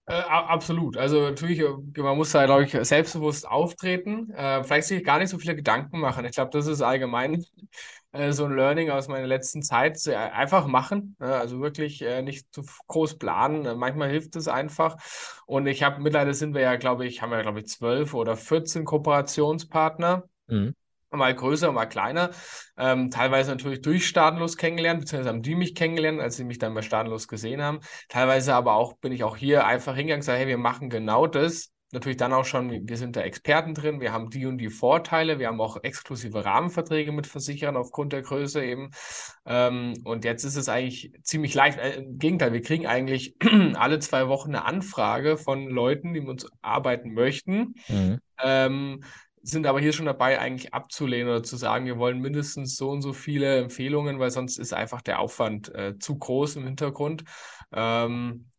[0.06, 0.96] Äh, absolut.
[0.96, 4.30] Also natürlich, äh, man muss da, glaube ich, selbstbewusst auftreten.
[4.30, 6.24] Äh, vielleicht sich gar nicht so viele Gedanken machen.
[6.24, 7.44] Ich glaube, das ist allgemein
[8.12, 10.06] äh, so ein Learning aus meiner letzten Zeit.
[10.06, 11.16] Äh, einfach machen.
[11.18, 11.34] Ne?
[11.34, 13.78] also wirklich äh, nicht zu groß planen.
[13.78, 14.96] manchmal hilft es einfach.
[15.46, 18.36] Und ich habe mittlerweile sind wir ja, glaube ich, haben wir, glaube ich, zwölf oder
[18.36, 20.24] 14 Kooperationspartner.
[20.46, 20.74] Mhm
[21.10, 22.30] mal größer, mal kleiner.
[22.76, 26.74] Ähm, teilweise natürlich durch Staatenlos kennengelernt, beziehungsweise haben die mich kennengelernt, als sie mich dann
[26.74, 27.80] bei Staatenlos gesehen haben.
[28.08, 31.26] Teilweise aber auch bin ich auch hier einfach hingegangen und gesagt, hey, wir machen genau
[31.26, 31.72] das.
[31.90, 35.38] Natürlich dann auch schon, wir sind da Experten drin, wir haben die und die Vorteile,
[35.38, 38.90] wir haben auch exklusive Rahmenverträge mit Versicherern aufgrund der Größe eben.
[39.46, 41.78] Ähm, und jetzt ist es eigentlich ziemlich leicht.
[41.78, 43.36] Äh, Im Gegenteil, wir kriegen eigentlich
[43.74, 47.74] alle zwei Wochen eine Anfrage von Leuten, die mit uns arbeiten möchten.
[47.88, 48.18] Mhm.
[48.42, 49.00] Ähm,
[49.42, 53.00] sind aber hier schon dabei, eigentlich abzulehnen oder zu sagen, wir wollen mindestens so und
[53.00, 57.24] so viele Empfehlungen, weil sonst ist einfach der Aufwand äh, zu groß im Hintergrund.
[57.72, 58.50] Ähm,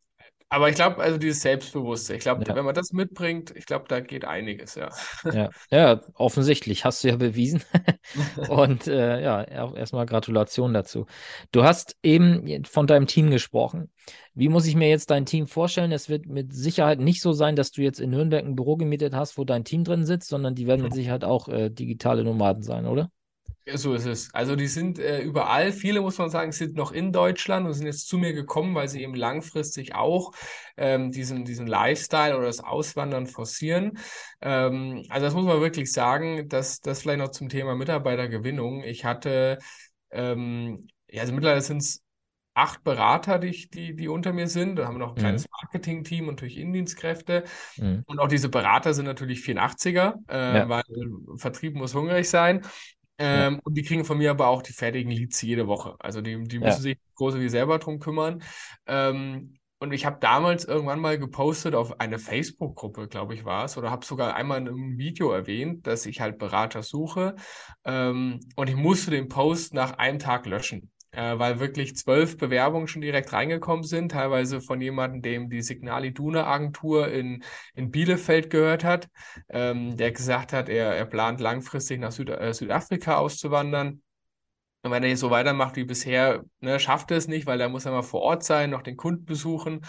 [0.52, 2.56] aber ich glaube, also dieses Selbstbewusste, ich glaube, ja.
[2.56, 4.90] wenn man das mitbringt, ich glaube, da geht einiges, ja.
[5.32, 7.64] Ja, ja offensichtlich hast du ja bewiesen.
[8.50, 11.06] Und äh, ja, erstmal Gratulation dazu.
[11.52, 13.92] Du hast eben von deinem Team gesprochen.
[14.34, 15.92] Wie muss ich mir jetzt dein Team vorstellen?
[15.92, 19.14] Es wird mit Sicherheit nicht so sein, dass du jetzt in Nürnberg ein Büro gemietet
[19.14, 22.64] hast, wo dein Team drin sitzt, sondern die werden mit Sicherheit auch äh, digitale Nomaden
[22.64, 23.12] sein, oder?
[23.76, 24.34] So ist es.
[24.34, 25.72] Also die sind äh, überall.
[25.72, 28.88] Viele, muss man sagen, sind noch in Deutschland und sind jetzt zu mir gekommen, weil
[28.88, 30.32] sie eben langfristig auch
[30.78, 33.98] ähm, diesen, diesen Lifestyle oder das Auswandern forcieren.
[34.42, 38.84] Ähm, also das muss man wirklich sagen, dass das vielleicht noch zum Thema Mitarbeitergewinnung.
[38.84, 39.60] Ich hatte,
[40.12, 42.04] ähm, ja, also mittlerweile sind es
[42.60, 44.76] acht Berater, die, die, die unter mir sind.
[44.76, 45.20] Da haben wir noch ein mhm.
[45.20, 47.44] kleines Marketing-Team und natürlich Indienstkräfte.
[47.78, 48.04] Mhm.
[48.06, 50.70] Und auch diese Berater sind natürlich 84er, äh, ja.
[50.70, 50.84] weil
[51.38, 52.62] Vertrieb muss hungrig sein.
[53.20, 53.60] Ähm, ja.
[53.64, 55.96] Und die kriegen von mir aber auch die fertigen Leads jede Woche.
[56.00, 56.82] Also die, die müssen ja.
[56.82, 58.42] sich große wie selber drum kümmern.
[58.88, 63.78] Ähm, und ich habe damals irgendwann mal gepostet auf eine Facebook-Gruppe, glaube ich, war es,
[63.78, 67.36] oder habe sogar einmal in einem Video erwähnt, dass ich halt Berater suche.
[67.86, 72.88] Ähm, und ich musste den Post nach einem Tag löschen äh, weil wirklich zwölf Bewerbungen
[72.88, 77.44] schon direkt reingekommen sind, teilweise von jemandem, dem die Signal Iduna Agentur in,
[77.74, 79.10] in Bielefeld gehört hat,
[79.50, 84.02] ähm, der gesagt hat, er, er plant langfristig nach Süd, äh, Südafrika auszuwandern.
[84.82, 87.86] Und wenn er so weitermacht wie bisher, ne, schafft er es nicht, weil er muss
[87.86, 89.82] einmal vor Ort sein, noch den Kunden besuchen.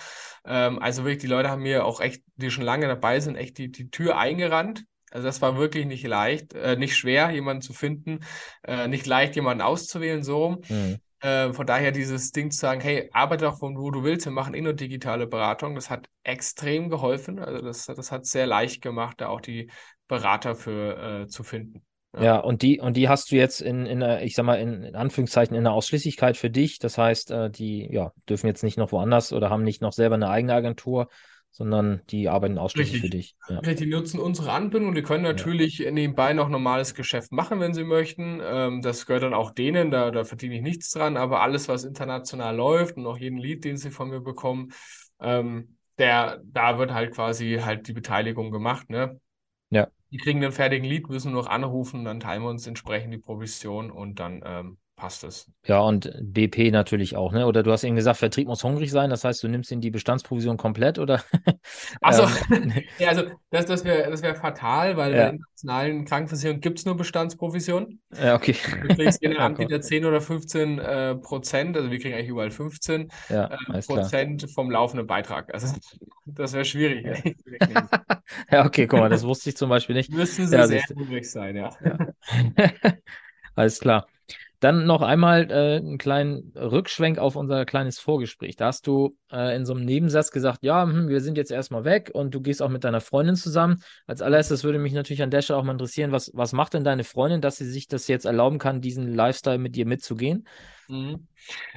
[0.45, 3.59] Ähm, also wirklich, die Leute haben mir auch echt, die schon lange dabei sind, echt
[3.59, 4.85] die, die Tür eingerannt.
[5.13, 8.21] Also das war wirklich nicht leicht, äh, nicht schwer, jemanden zu finden,
[8.63, 10.61] äh, nicht leicht, jemanden auszuwählen, so.
[10.69, 10.99] Mhm.
[11.21, 14.55] Äh, von daher dieses Ding zu sagen, hey, arbeite doch wo du willst, wir machen
[14.55, 17.39] eh nur digitale Beratung, das hat extrem geholfen.
[17.39, 19.71] Also das, das hat sehr leicht gemacht, da auch die
[20.09, 21.83] Berater für äh, zu finden.
[22.15, 22.23] Ja.
[22.23, 24.97] ja, und die, und die hast du jetzt in, in ich sag mal, in, in
[24.97, 26.79] Anführungszeichen in der Ausschließlichkeit für dich.
[26.79, 30.17] Das heißt, äh, die ja, dürfen jetzt nicht noch woanders oder haben nicht noch selber
[30.17, 31.09] eine eigene Agentur,
[31.51, 33.37] sondern die arbeiten ausschließlich für dich.
[33.49, 33.59] Ja.
[33.59, 34.95] Richtig, die nutzen unsere Anbindung.
[34.95, 35.91] Die können natürlich ja.
[35.91, 38.41] nebenbei noch normales Geschäft machen, wenn sie möchten.
[38.43, 41.17] Ähm, das gehört dann auch denen, da, da verdiene ich nichts dran.
[41.17, 44.73] Aber alles, was international läuft und auch jeden Lead, den sie von mir bekommen,
[45.21, 48.89] ähm, der, da wird halt quasi halt die Beteiligung gemacht.
[48.89, 49.21] Ne?
[49.71, 49.89] Ja.
[50.11, 53.19] Die kriegen den fertigen Lead, müssen nur noch anrufen, dann teilen wir uns entsprechend die
[53.19, 55.51] Provision und dann ähm, passt es.
[55.65, 57.47] Ja, und BP natürlich auch, ne?
[57.47, 59.91] Oder du hast eben gesagt, Vertrieb muss hungrig sein, das heißt, du nimmst ihn die
[59.91, 61.23] Bestandsprovision komplett, oder?
[62.03, 65.25] Achso, ähm, ja, also das, das wäre das wär fatal, weil ja.
[65.25, 67.99] bei internationalen Krankenversicherungen gibt es nur Bestandsprovision.
[68.23, 68.55] Ja, okay.
[68.83, 72.51] Du kriegst je nach Anbieter 10 oder 15 äh, Prozent, also wir kriegen eigentlich überall
[72.51, 74.53] 15 ja, äh, Prozent klar.
[74.55, 75.53] vom laufenden Beitrag.
[75.55, 75.75] Also
[76.27, 77.07] das wäre schwierig.
[77.07, 77.89] Ja.
[78.53, 78.67] ja.
[78.67, 80.13] okay, guck mal, das wusste ich zum Beispiel nicht.
[80.13, 81.71] Müssen sie ja, sehr hungrig sein, ja.
[83.55, 84.07] Alles klar.
[84.61, 88.57] Dann noch einmal äh, einen kleinen Rückschwenk auf unser kleines Vorgespräch.
[88.57, 91.85] Da hast du äh, in so einem Nebensatz gesagt, ja, hm, wir sind jetzt erstmal
[91.85, 93.83] weg und du gehst auch mit deiner Freundin zusammen.
[94.07, 96.85] Als allererstes würde mich natürlich an der Stelle auch mal interessieren, was, was macht denn
[96.85, 100.47] deine Freundin, dass sie sich das jetzt erlauben kann, diesen Lifestyle mit dir mitzugehen?
[100.91, 101.29] Mhm.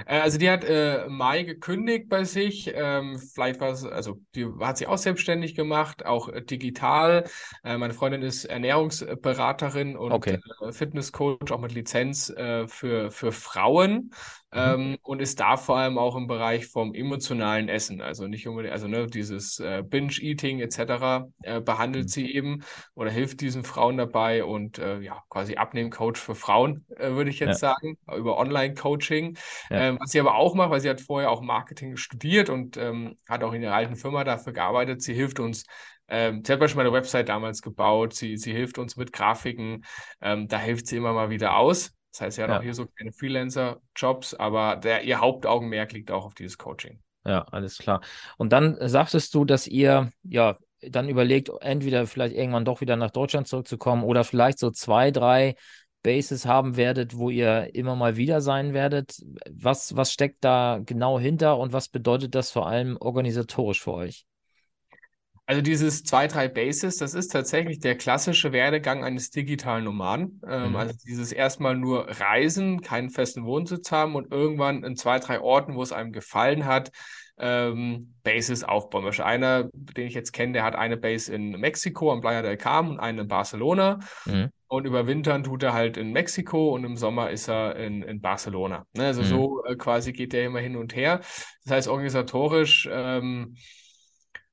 [0.08, 2.71] Äh, also die hat äh, Mai gekündigt bei sich.
[2.73, 7.26] Ähm, vielleicht war es, also die hat sich auch selbstständig gemacht, auch äh, digital.
[7.63, 10.39] Äh, meine Freundin ist Ernährungsberaterin und okay.
[10.62, 14.12] Äh, Fitnesscoach, auch mit Lizenz äh, für, für Frauen.
[14.54, 14.60] Mhm.
[14.60, 18.72] Ähm, und ist da vor allem auch im Bereich vom emotionalen Essen, also nicht unbedingt,
[18.72, 21.26] also ne, dieses äh, Binge-Eating etc.
[21.42, 22.10] Äh, behandelt mhm.
[22.10, 22.63] sie eben
[22.94, 27.39] oder hilft diesen Frauen dabei und äh, ja, quasi Abnehmen-Coach für Frauen, äh, würde ich
[27.39, 27.74] jetzt ja.
[27.74, 29.38] sagen, über Online-Coaching.
[29.72, 29.78] Ja.
[29.78, 33.18] Ähm, was sie aber auch macht, weil sie hat vorher auch Marketing studiert und ähm,
[33.28, 35.02] hat auch in ihrer alten Firma dafür gearbeitet.
[35.02, 35.66] Sie hilft uns
[36.10, 38.13] ähm, sie hat beispielsweise meine Website damals gebaut.
[38.13, 39.86] Sie, sie hilft uns mit Grafiken.
[40.22, 41.94] Ähm, da hilft sie immer mal wieder aus.
[42.13, 42.60] Das heißt, sie hat ja.
[42.60, 46.99] auch hier so keine Freelancer-Jobs, aber der, ihr Hauptaugenmerk liegt auch auf dieses Coaching.
[47.26, 48.02] Ja, alles klar.
[48.38, 53.10] Und dann sagtest du, dass ihr ja dann überlegt, entweder vielleicht irgendwann doch wieder nach
[53.10, 55.56] Deutschland zurückzukommen oder vielleicht so zwei, drei
[56.04, 59.15] Bases haben werdet, wo ihr immer mal wieder sein werdet.
[59.49, 64.26] Was, was steckt da genau hinter und was bedeutet das vor allem organisatorisch für euch?
[65.46, 70.42] Also dieses zwei, drei Bases, das ist tatsächlich der klassische Werdegang eines digitalen Nomaden.
[70.48, 70.76] Ähm, mhm.
[70.78, 75.76] Also dieses erstmal nur Reisen, keinen festen Wohnsitz haben und irgendwann in zwei, drei Orten,
[75.76, 76.92] wo es einem gefallen hat,
[77.38, 79.06] ähm, Bases aufbauen.
[79.20, 82.92] Einer, den ich jetzt kenne, der hat eine Base in Mexiko am Playa del Carmen
[82.92, 84.00] und eine in Barcelona.
[84.26, 84.50] Mhm.
[84.68, 88.86] Und überwintern tut er halt in Mexiko und im Sommer ist er in, in Barcelona.
[88.94, 89.08] Ne?
[89.08, 89.26] Also mhm.
[89.26, 91.20] so äh, quasi geht der immer hin und her.
[91.66, 93.56] Das heißt, organisatorisch ähm,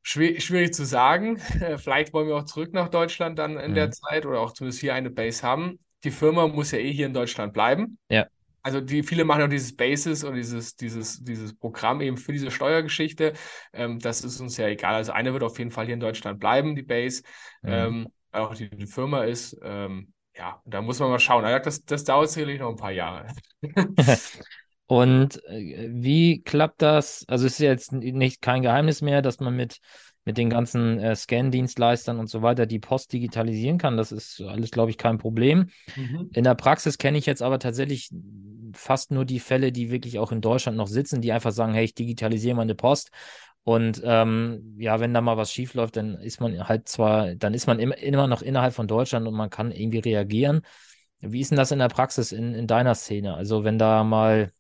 [0.02, 1.38] Schwierig, schwierig zu sagen.
[1.76, 3.74] Vielleicht wollen wir auch zurück nach Deutschland dann in mhm.
[3.74, 5.78] der Zeit oder auch zumindest hier eine Base haben.
[6.04, 7.98] Die Firma muss ja eh hier in Deutschland bleiben.
[8.08, 8.26] Ja.
[8.62, 12.50] Also die viele machen auch dieses Basis und dieses, dieses, dieses Programm eben für diese
[12.50, 13.32] Steuergeschichte.
[13.72, 14.94] Ähm, das ist uns ja egal.
[14.94, 17.22] Also eine wird auf jeden Fall hier in Deutschland bleiben, die Base.
[17.62, 17.70] Mhm.
[17.70, 19.58] Ähm, auch die, die, Firma ist.
[19.62, 21.42] Ähm, ja, da muss man mal schauen.
[21.42, 23.28] Das, das dauert sicherlich noch ein paar Jahre.
[24.90, 27.24] Und äh, wie klappt das?
[27.29, 29.79] Also es ist jetzt nicht kein Geheimnis mehr, dass man mit,
[30.24, 33.96] mit den ganzen äh, Scan-Dienstleistern und so weiter die Post digitalisieren kann.
[33.96, 35.68] Das ist alles, glaube ich, kein Problem.
[35.94, 36.31] Mhm.
[36.33, 38.11] In der Praxis kenne ich jetzt aber tatsächlich
[38.72, 41.85] fast nur die Fälle, die wirklich auch in Deutschland noch sitzen, die einfach sagen, hey,
[41.85, 43.12] ich digitalisiere meine Post.
[43.62, 47.55] Und ähm, ja, wenn da mal was schief läuft, dann ist man halt zwar, dann
[47.55, 50.62] ist man immer, immer noch innerhalb von Deutschland und man kann irgendwie reagieren.
[51.20, 53.35] Wie ist denn das in der Praxis in, in deiner Szene?
[53.35, 54.50] Also wenn da mal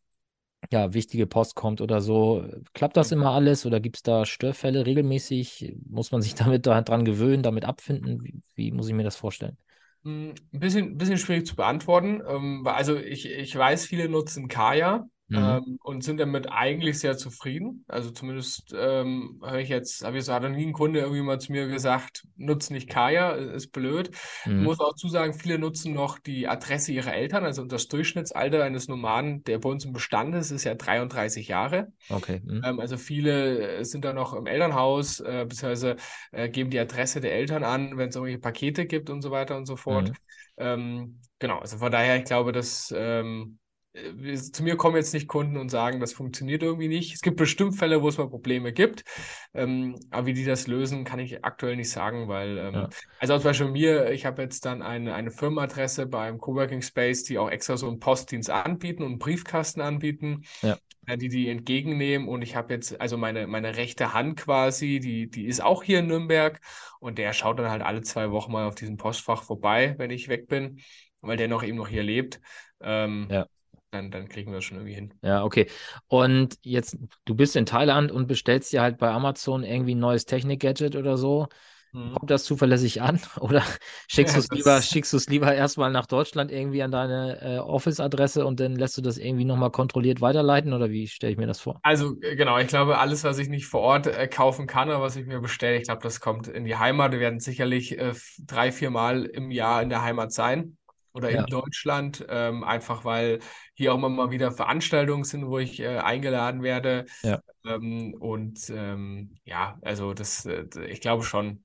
[0.70, 2.44] ja, wichtige Post kommt oder so.
[2.74, 5.76] Klappt das immer alles oder gibt es da Störfälle regelmäßig?
[5.88, 8.22] Muss man sich damit dran gewöhnen, damit abfinden?
[8.24, 9.56] Wie, wie muss ich mir das vorstellen?
[10.04, 12.22] Hm, ein bisschen, bisschen schwierig zu beantworten.
[12.26, 15.08] Ähm, also ich, ich weiß, viele nutzen Kaya.
[15.30, 15.36] Mhm.
[15.38, 17.84] Ähm, und sind damit eigentlich sehr zufrieden.
[17.86, 21.40] Also zumindest ähm, höre ich jetzt, habe ich so, hat nie ein Kunde irgendwie mal
[21.40, 24.10] zu mir gesagt, nutzt nicht Kaya, ist blöd.
[24.44, 24.58] Mhm.
[24.58, 28.88] Ich muss auch zusagen, viele nutzen noch die Adresse ihrer Eltern, also das Durchschnittsalter eines
[28.88, 31.92] Nomaden, der bei uns im Bestand ist, ist ja 33 Jahre.
[32.08, 32.40] Okay.
[32.44, 32.62] Mhm.
[32.64, 35.94] Ähm, also viele sind da noch im Elternhaus, äh, beziehungsweise
[36.32, 39.56] äh, geben die Adresse der Eltern an, wenn es irgendwelche Pakete gibt und so weiter
[39.56, 40.08] und so fort.
[40.08, 40.14] Mhm.
[40.56, 43.59] Ähm, genau, also von daher, ich glaube, dass ähm, äh,
[43.92, 47.12] zu mir kommen jetzt nicht Kunden und sagen, das funktioniert irgendwie nicht.
[47.12, 49.04] Es gibt bestimmt Fälle, wo es mal Probleme gibt.
[49.52, 52.88] Ähm, aber wie die das lösen, kann ich aktuell nicht sagen, weil, ähm, ja.
[53.18, 57.38] also zum Beispiel mir, ich habe jetzt dann eine, eine Firmenadresse beim Coworking Space, die
[57.38, 60.44] auch extra so einen Postdienst anbieten und einen Briefkasten anbieten.
[60.62, 60.78] Ja.
[61.06, 65.30] Äh, die die entgegennehmen und ich habe jetzt also meine meine rechte Hand quasi, die
[65.30, 66.60] die ist auch hier in Nürnberg
[67.00, 70.28] und der schaut dann halt alle zwei Wochen mal auf diesem Postfach vorbei, wenn ich
[70.28, 70.80] weg bin,
[71.22, 72.40] weil der noch eben noch hier lebt.
[72.82, 73.46] Ähm, ja
[73.90, 75.14] dann, dann kriegen wir das schon irgendwie hin.
[75.22, 75.66] Ja, okay.
[76.08, 80.26] Und jetzt, du bist in Thailand und bestellst dir halt bei Amazon irgendwie ein neues
[80.26, 81.48] Technik-Gadget oder so.
[81.92, 82.14] Mhm.
[82.14, 83.20] Kommt das zuverlässig an?
[83.40, 83.64] Oder
[84.08, 87.40] schickst ja, du es lieber, schickst du es lieber erstmal nach Deutschland irgendwie an deine
[87.40, 90.72] äh, Office-Adresse und dann lässt du das irgendwie nochmal kontrolliert weiterleiten?
[90.72, 91.80] Oder wie stelle ich mir das vor?
[91.82, 95.00] Also, äh, genau, ich glaube, alles, was ich nicht vor Ort äh, kaufen kann oder
[95.00, 97.12] was ich mir bestelle, ich glaube, das kommt in die Heimat.
[97.12, 100.76] Wir werden sicherlich äh, drei, vier Mal im Jahr in der Heimat sein.
[101.12, 101.40] Oder ja.
[101.40, 103.40] in Deutschland, ähm, einfach weil
[103.74, 107.06] hier auch immer mal wieder Veranstaltungen sind, wo ich äh, eingeladen werde.
[107.22, 107.40] Ja.
[107.66, 111.62] Ähm, und ähm, ja, also das, äh, ich glaube schon,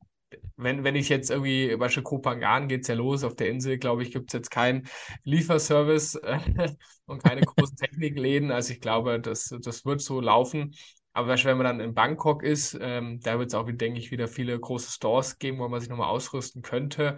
[0.58, 4.04] wenn, wenn ich jetzt irgendwie, bei Kopangan geht es ja los, auf der Insel, glaube
[4.04, 4.88] ich, gibt es jetzt keinen
[5.24, 6.40] Lieferservice äh,
[7.06, 8.52] und keine großen Technikläden.
[8.52, 10.76] Also ich glaube, das, das wird so laufen.
[11.14, 14.28] Aber wenn man dann in Bangkok ist, ähm, da wird es auch, denke ich, wieder
[14.28, 17.16] viele große Stores geben, wo man sich nochmal ausrüsten könnte.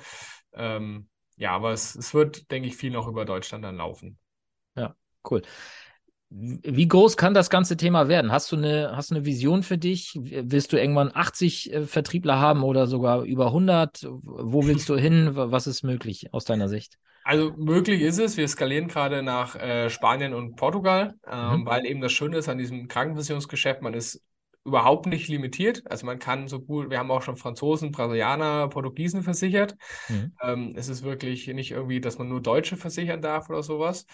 [0.53, 4.17] Ähm, ja, aber es, es wird, denke ich, viel noch über Deutschland dann laufen.
[4.75, 4.95] Ja,
[5.29, 5.41] cool.
[6.29, 8.33] Wie groß kann das ganze Thema werden?
[8.33, 10.19] Hast du eine, hast du eine Vision für dich?
[10.19, 14.05] Willst du irgendwann 80 äh, Vertriebler haben oder sogar über 100?
[14.09, 15.31] Wo willst du hin?
[15.33, 16.97] Was ist möglich aus deiner Sicht?
[17.23, 18.35] Also möglich ist es.
[18.35, 21.65] Wir skalieren gerade nach äh, Spanien und Portugal, ähm, mhm.
[21.65, 24.21] weil eben das Schöne ist an diesem Krankenversicherungsgeschäft, man ist
[24.67, 25.81] überhaupt nicht limitiert.
[25.89, 29.75] Also man kann so gut, wir haben auch schon Franzosen, Brasilianer, Portugiesen versichert.
[30.09, 30.33] Mhm.
[30.43, 34.05] Ähm, es ist wirklich nicht irgendwie, dass man nur Deutsche versichern darf oder sowas.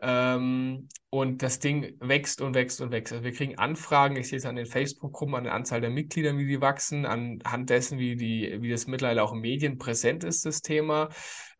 [0.00, 3.12] Ähm, und das Ding wächst und wächst und wächst.
[3.12, 6.36] Also wir kriegen Anfragen, ich sehe es an den Facebook-Gruppen, an der Anzahl der Mitglieder,
[6.38, 10.46] wie die wachsen, anhand dessen, wie, die, wie das mittlerweile auch in Medien präsent ist,
[10.46, 11.08] das Thema.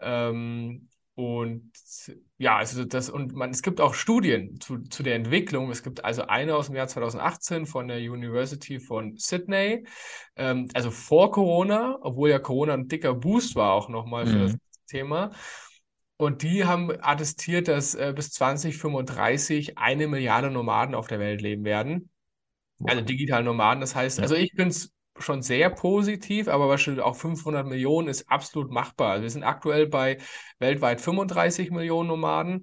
[0.01, 1.73] Ähm, und
[2.37, 5.71] ja, also das, und man, es gibt auch Studien zu, zu der Entwicklung.
[5.71, 9.87] Es gibt also eine aus dem Jahr 2018 von der University von Sydney,
[10.37, 14.43] ähm, also vor Corona, obwohl ja Corona ein dicker Boost war auch nochmal für mhm.
[14.43, 14.57] das
[14.89, 15.31] Thema.
[16.19, 21.65] Und die haben attestiert, dass äh, bis 2035 eine Milliarde Nomaden auf der Welt leben
[21.65, 22.11] werden.
[22.85, 23.81] Also digital Nomaden.
[23.81, 24.23] Das heißt, ja.
[24.23, 29.13] also ich bin es schon sehr positiv, aber beispielsweise auch 500 Millionen ist absolut machbar.
[29.13, 30.19] Also wir sind aktuell bei
[30.59, 32.63] weltweit 35 Millionen Nomaden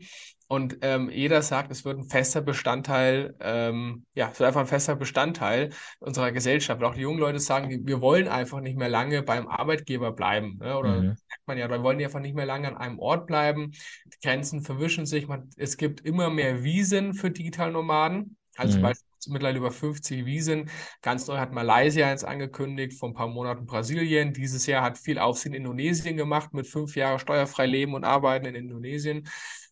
[0.53, 4.67] und ähm, jeder sagt, es wird ein fester Bestandteil, ähm, ja, es wird einfach ein
[4.67, 6.79] fester Bestandteil unserer Gesellschaft.
[6.79, 10.59] Und auch die jungen Leute sagen, wir wollen einfach nicht mehr lange beim Arbeitgeber bleiben.
[10.59, 10.77] Ne?
[10.77, 11.07] Oder mhm.
[11.07, 13.71] sagt man ja, wir wollen einfach nicht mehr lange an einem Ort bleiben.
[14.05, 15.27] Die Grenzen verwischen sich.
[15.27, 18.37] Man, es gibt immer mehr Wiesen für Digitalnomaden.
[18.57, 18.73] Also mhm.
[18.73, 20.69] zum Beispiel mittlerweile über 50 Wiesen.
[21.01, 24.33] Ganz neu hat Malaysia jetzt angekündigt, vor ein paar Monaten Brasilien.
[24.33, 28.55] Dieses Jahr hat viel Aufsehen Indonesien gemacht, mit fünf Jahren steuerfrei leben und arbeiten in
[28.55, 29.27] Indonesien.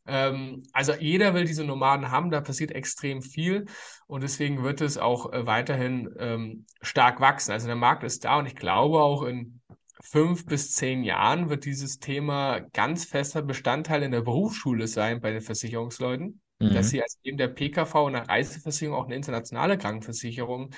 [0.07, 3.65] Ähm, also jeder will diese Nomaden haben, da passiert extrem viel
[4.07, 7.51] und deswegen wird es auch äh, weiterhin ähm, stark wachsen.
[7.51, 9.61] Also der Markt ist da und ich glaube auch in
[10.03, 15.31] fünf bis zehn Jahren wird dieses Thema ganz fester Bestandteil in der Berufsschule sein bei
[15.31, 16.73] den Versicherungsleuten mhm.
[16.73, 20.71] dass sie als eben der PKV und der Reiseversicherung auch eine internationale Krankenversicherung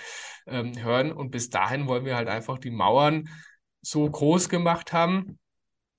[0.47, 1.11] ähm, hören.
[1.11, 3.29] Und bis dahin wollen wir halt einfach die Mauern
[3.81, 5.39] so groß gemacht haben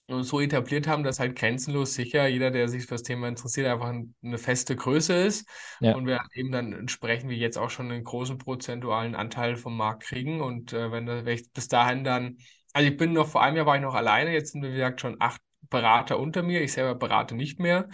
[0.06, 3.66] und so etabliert haben, dass halt grenzenlos sicher jeder, der sich für das Thema interessiert,
[3.66, 3.92] einfach
[4.22, 5.48] eine feste Größe ist.
[5.80, 5.94] Ja.
[5.94, 10.04] Und wir eben dann entsprechend wie jetzt auch schon einen großen prozentualen Anteil vom Markt
[10.04, 10.40] kriegen.
[10.40, 12.36] Und äh, wenn, das, wenn ich bis dahin dann,
[12.72, 14.76] also ich bin noch, vor einem Jahr war ich noch alleine, jetzt sind wir, wie
[14.76, 16.60] gesagt, schon acht Berater unter mir.
[16.62, 17.88] Ich selber berate nicht mehr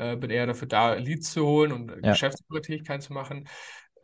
[0.00, 2.12] äh, bin eher dafür da, Leads zu holen und ja.
[2.12, 3.48] Geschäftsführertätigkeit zu machen.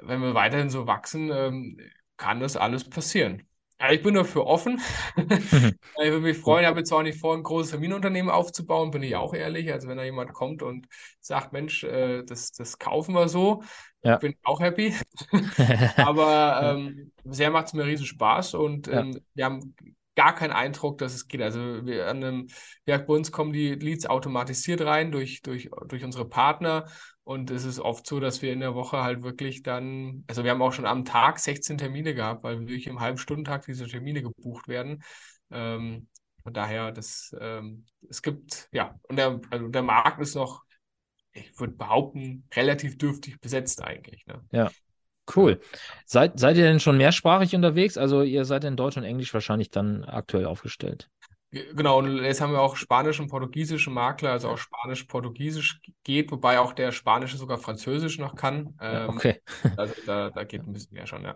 [0.01, 1.81] Wenn wir weiterhin so wachsen, ähm,
[2.17, 3.43] kann das alles passieren.
[3.79, 4.81] Ja, ich bin dafür offen.
[5.17, 9.03] ich würde mich freuen, ich habe jetzt auch nicht vor, ein großes Familienunternehmen aufzubauen, bin
[9.03, 9.71] ich auch ehrlich.
[9.71, 10.87] Also wenn da jemand kommt und
[11.21, 13.63] sagt, Mensch, äh, das, das kaufen wir so,
[14.03, 14.17] ja.
[14.17, 14.95] bin ich auch happy.
[15.97, 19.75] Aber ähm, bisher macht es mir riesen Spaß und ähm, wir haben
[20.17, 21.43] gar keinen Eindruck, dass es geht.
[21.43, 22.47] Also wir an einem
[22.87, 26.87] Werk bei uns kommen die Leads automatisiert rein durch, durch, durch unsere Partner.
[27.23, 30.51] Und es ist oft so, dass wir in der Woche halt wirklich dann, also wir
[30.51, 34.23] haben auch schon am Tag 16 Termine gehabt, weil wirklich im halben Stundentag diese Termine
[34.23, 35.03] gebucht werden.
[35.51, 36.09] Ähm,
[36.43, 40.63] von daher, das, ähm, es gibt, ja, und der, also der Markt ist noch,
[41.33, 44.25] ich würde behaupten, relativ dürftig besetzt eigentlich.
[44.27, 44.41] Ne?
[44.53, 44.71] Ja.
[45.35, 45.61] Cool.
[46.05, 47.99] Seid, seid ihr denn schon mehrsprachig unterwegs?
[47.99, 51.09] Also ihr seid in Deutsch und Englisch wahrscheinlich dann aktuell aufgestellt.
[51.51, 56.59] Genau, und jetzt haben wir auch Spanisch und Portugiesische Makler, also auch Spanisch-Portugiesisch geht, wobei
[56.59, 58.75] auch der Spanische sogar Französisch noch kann.
[58.81, 59.41] Ähm, okay.
[59.77, 61.35] Also da, da geht ein bisschen mehr schon, ja.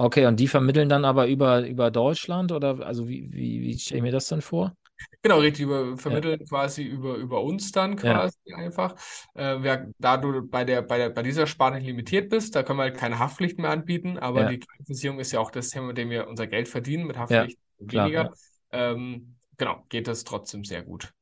[0.00, 3.98] Okay, und die vermitteln dann aber über, über Deutschland oder also wie, wie, wie stelle
[3.98, 4.74] ich mir das dann vor?
[5.22, 6.46] Genau, richtig, über, vermitteln ja.
[6.46, 8.56] quasi über, über uns dann quasi ja.
[8.56, 8.94] einfach.
[9.34, 12.78] Äh, wer, da du bei, der, bei, der, bei dieser Sparte limitiert bist, da können
[12.78, 14.48] wir halt keine Haftpflicht mehr anbieten, aber ja.
[14.48, 17.58] die Krankenversicherung ist ja auch das Thema, mit dem wir unser Geld verdienen, mit Haftpflicht
[17.78, 18.32] weniger.
[18.70, 21.12] Ähm, genau, geht das trotzdem sehr gut.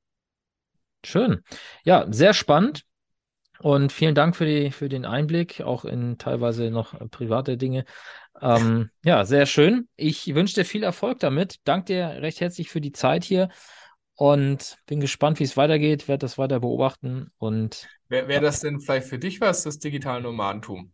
[1.05, 1.43] Schön.
[1.85, 2.85] Ja, sehr spannend.
[3.61, 7.85] Und vielen Dank für, die, für den Einblick, auch in teilweise noch private Dinge.
[8.41, 9.89] Ähm, ja, sehr schön.
[9.97, 11.57] Ich wünsche dir viel Erfolg damit.
[11.65, 13.49] Danke dir recht herzlich für die Zeit hier
[14.15, 18.81] und bin gespannt, wie es weitergeht, werde das weiter beobachten und Wäre wär das denn
[18.81, 20.93] vielleicht für dich was, das digitale Nomadentum?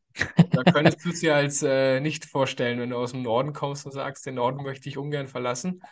[0.51, 3.87] Da könntest du es dir als äh, nicht vorstellen, wenn du aus dem Norden kommst
[3.87, 5.83] und sagst, den Norden möchte ich ungern verlassen.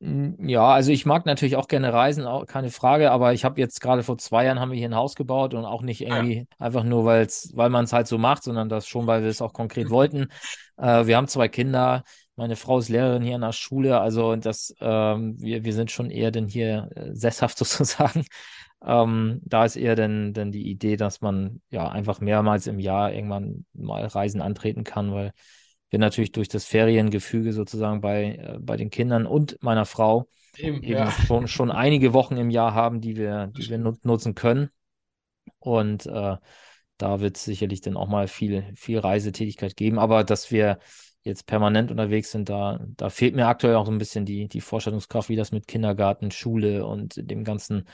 [0.00, 3.80] Ja, also ich mag natürlich auch gerne reisen, auch keine Frage, aber ich habe jetzt
[3.80, 6.16] gerade vor zwei Jahren haben wir hier ein Haus gebaut und auch nicht Ah, ja.
[6.18, 9.28] irgendwie einfach nur, weil's, weil man es halt so macht, sondern das schon, weil wir
[9.28, 10.28] es auch konkret wollten.
[10.76, 12.04] Äh, wir haben zwei Kinder,
[12.36, 16.10] meine Frau ist Lehrerin hier in der Schule, also das, ähm, wir, wir sind schon
[16.10, 18.24] eher denn hier äh, sesshaft sozusagen.
[18.84, 23.12] Ähm, da ist eher denn, denn die Idee, dass man ja einfach mehrmals im Jahr
[23.12, 25.32] irgendwann mal Reisen antreten kann, weil
[25.90, 30.82] wir natürlich durch das Feriengefüge sozusagen bei, äh, bei den Kindern und meiner Frau Eben,
[30.82, 31.10] eben ja.
[31.26, 34.70] schon, schon einige Wochen im Jahr haben, die wir, die wir nut nutzen können.
[35.58, 36.36] Und äh,
[36.98, 39.98] da wird es sicherlich dann auch mal viel, viel Reisetätigkeit geben.
[39.98, 40.78] Aber dass wir
[41.22, 44.60] jetzt permanent unterwegs sind, da, da fehlt mir aktuell auch so ein bisschen die, die
[44.60, 47.86] Vorstellungskraft, wie das mit Kindergarten, Schule und dem ganzen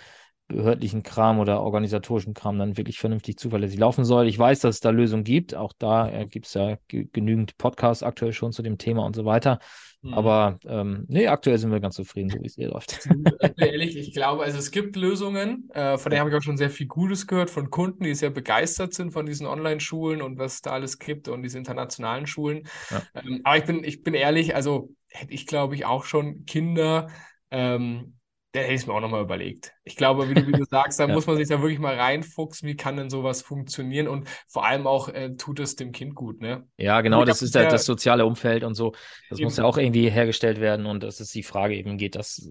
[0.49, 4.29] behördlichen Kram oder organisatorischen Kram dann wirklich vernünftig zuverlässig laufen soll.
[4.29, 5.55] Ich weiß, dass es da Lösungen gibt.
[5.55, 9.17] Auch da äh, gibt es ja ge genügend Podcasts aktuell schon zu dem Thema und
[9.17, 9.59] so weiter.
[10.03, 10.15] Mhm.
[10.15, 13.09] Aber ähm, nee, aktuell sind wir ganz zufrieden, so wie es hier läuft.
[13.57, 16.71] Ehrlich, ich glaube, also es gibt Lösungen, äh, von denen habe ich auch schon sehr
[16.71, 20.61] viel Gutes gehört, von Kunden, die sehr begeistert sind von diesen Online-Schulen und was es
[20.61, 22.69] da alles gibt und diese internationalen Schulen.
[22.91, 23.03] Ja.
[23.15, 27.09] Ähm, aber ich bin, ich bin ehrlich, also hätte ich, glaube ich, auch schon Kinder,
[27.51, 28.19] ähm,
[28.55, 29.73] dann hätte ich es mir auch nochmal überlegt.
[29.85, 31.15] Ich glaube, wie du, wie du sagst, da Ja.
[31.15, 34.87] muss man sich da wirklich mal reinfuchsen, wie kann denn sowas funktionieren und vor allem
[34.87, 36.67] auch, äh, tut es dem Kind gut, ne?
[36.77, 38.95] Ja, genau, das ist ja das soziale Umfeld und so.
[39.29, 42.49] Das muss ja auch irgendwie hergestellt werden und das ist die Frage eben, geht das,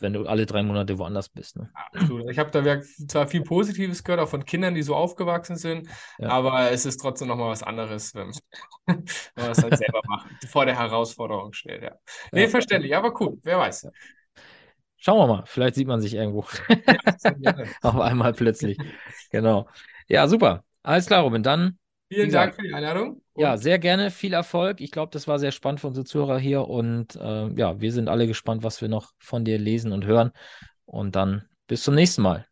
[0.00, 1.70] wenn du alle drei Monate woanders bist, ne?
[1.74, 2.30] Absolut.
[2.30, 5.88] Ich habe da zwar viel Positives gehört, auch von Kindern, die so aufgewachsen sind,
[6.18, 8.30] Ja, aber es ist trotzdem nochmal was anderes, wenn,
[8.86, 9.04] wenn
[9.36, 11.96] man es halt selber macht, vor der Herausforderung steht, ja.
[12.32, 12.48] Nee, ja.
[12.48, 13.88] verständlich, aber cool, wer weiß.
[14.98, 16.40] Schauen wir mal, vielleicht sieht man sich irgendwo
[17.82, 18.78] auf einmal plötzlich.
[19.30, 19.68] Genau.
[20.08, 20.64] Ja, super.
[20.82, 21.42] Alles klar, Robin.
[21.42, 21.78] Dann,
[22.08, 24.80] Vielen Dank für die Einladung ja, sehr gerne, viel Erfolg.
[24.80, 28.08] Ich glaube, das war sehr spannend für unsere Zuhörer hier und äh, ja, wir sind
[28.08, 30.32] alle gespannt, was wir noch von dir lesen und hören.
[30.86, 32.46] Und dann bis zum nächsten Mal.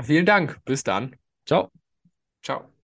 [0.00, 0.60] vielen Dank.
[0.64, 1.14] Bis dann.
[1.46, 1.70] Ciao.
[2.42, 2.73] Ciao.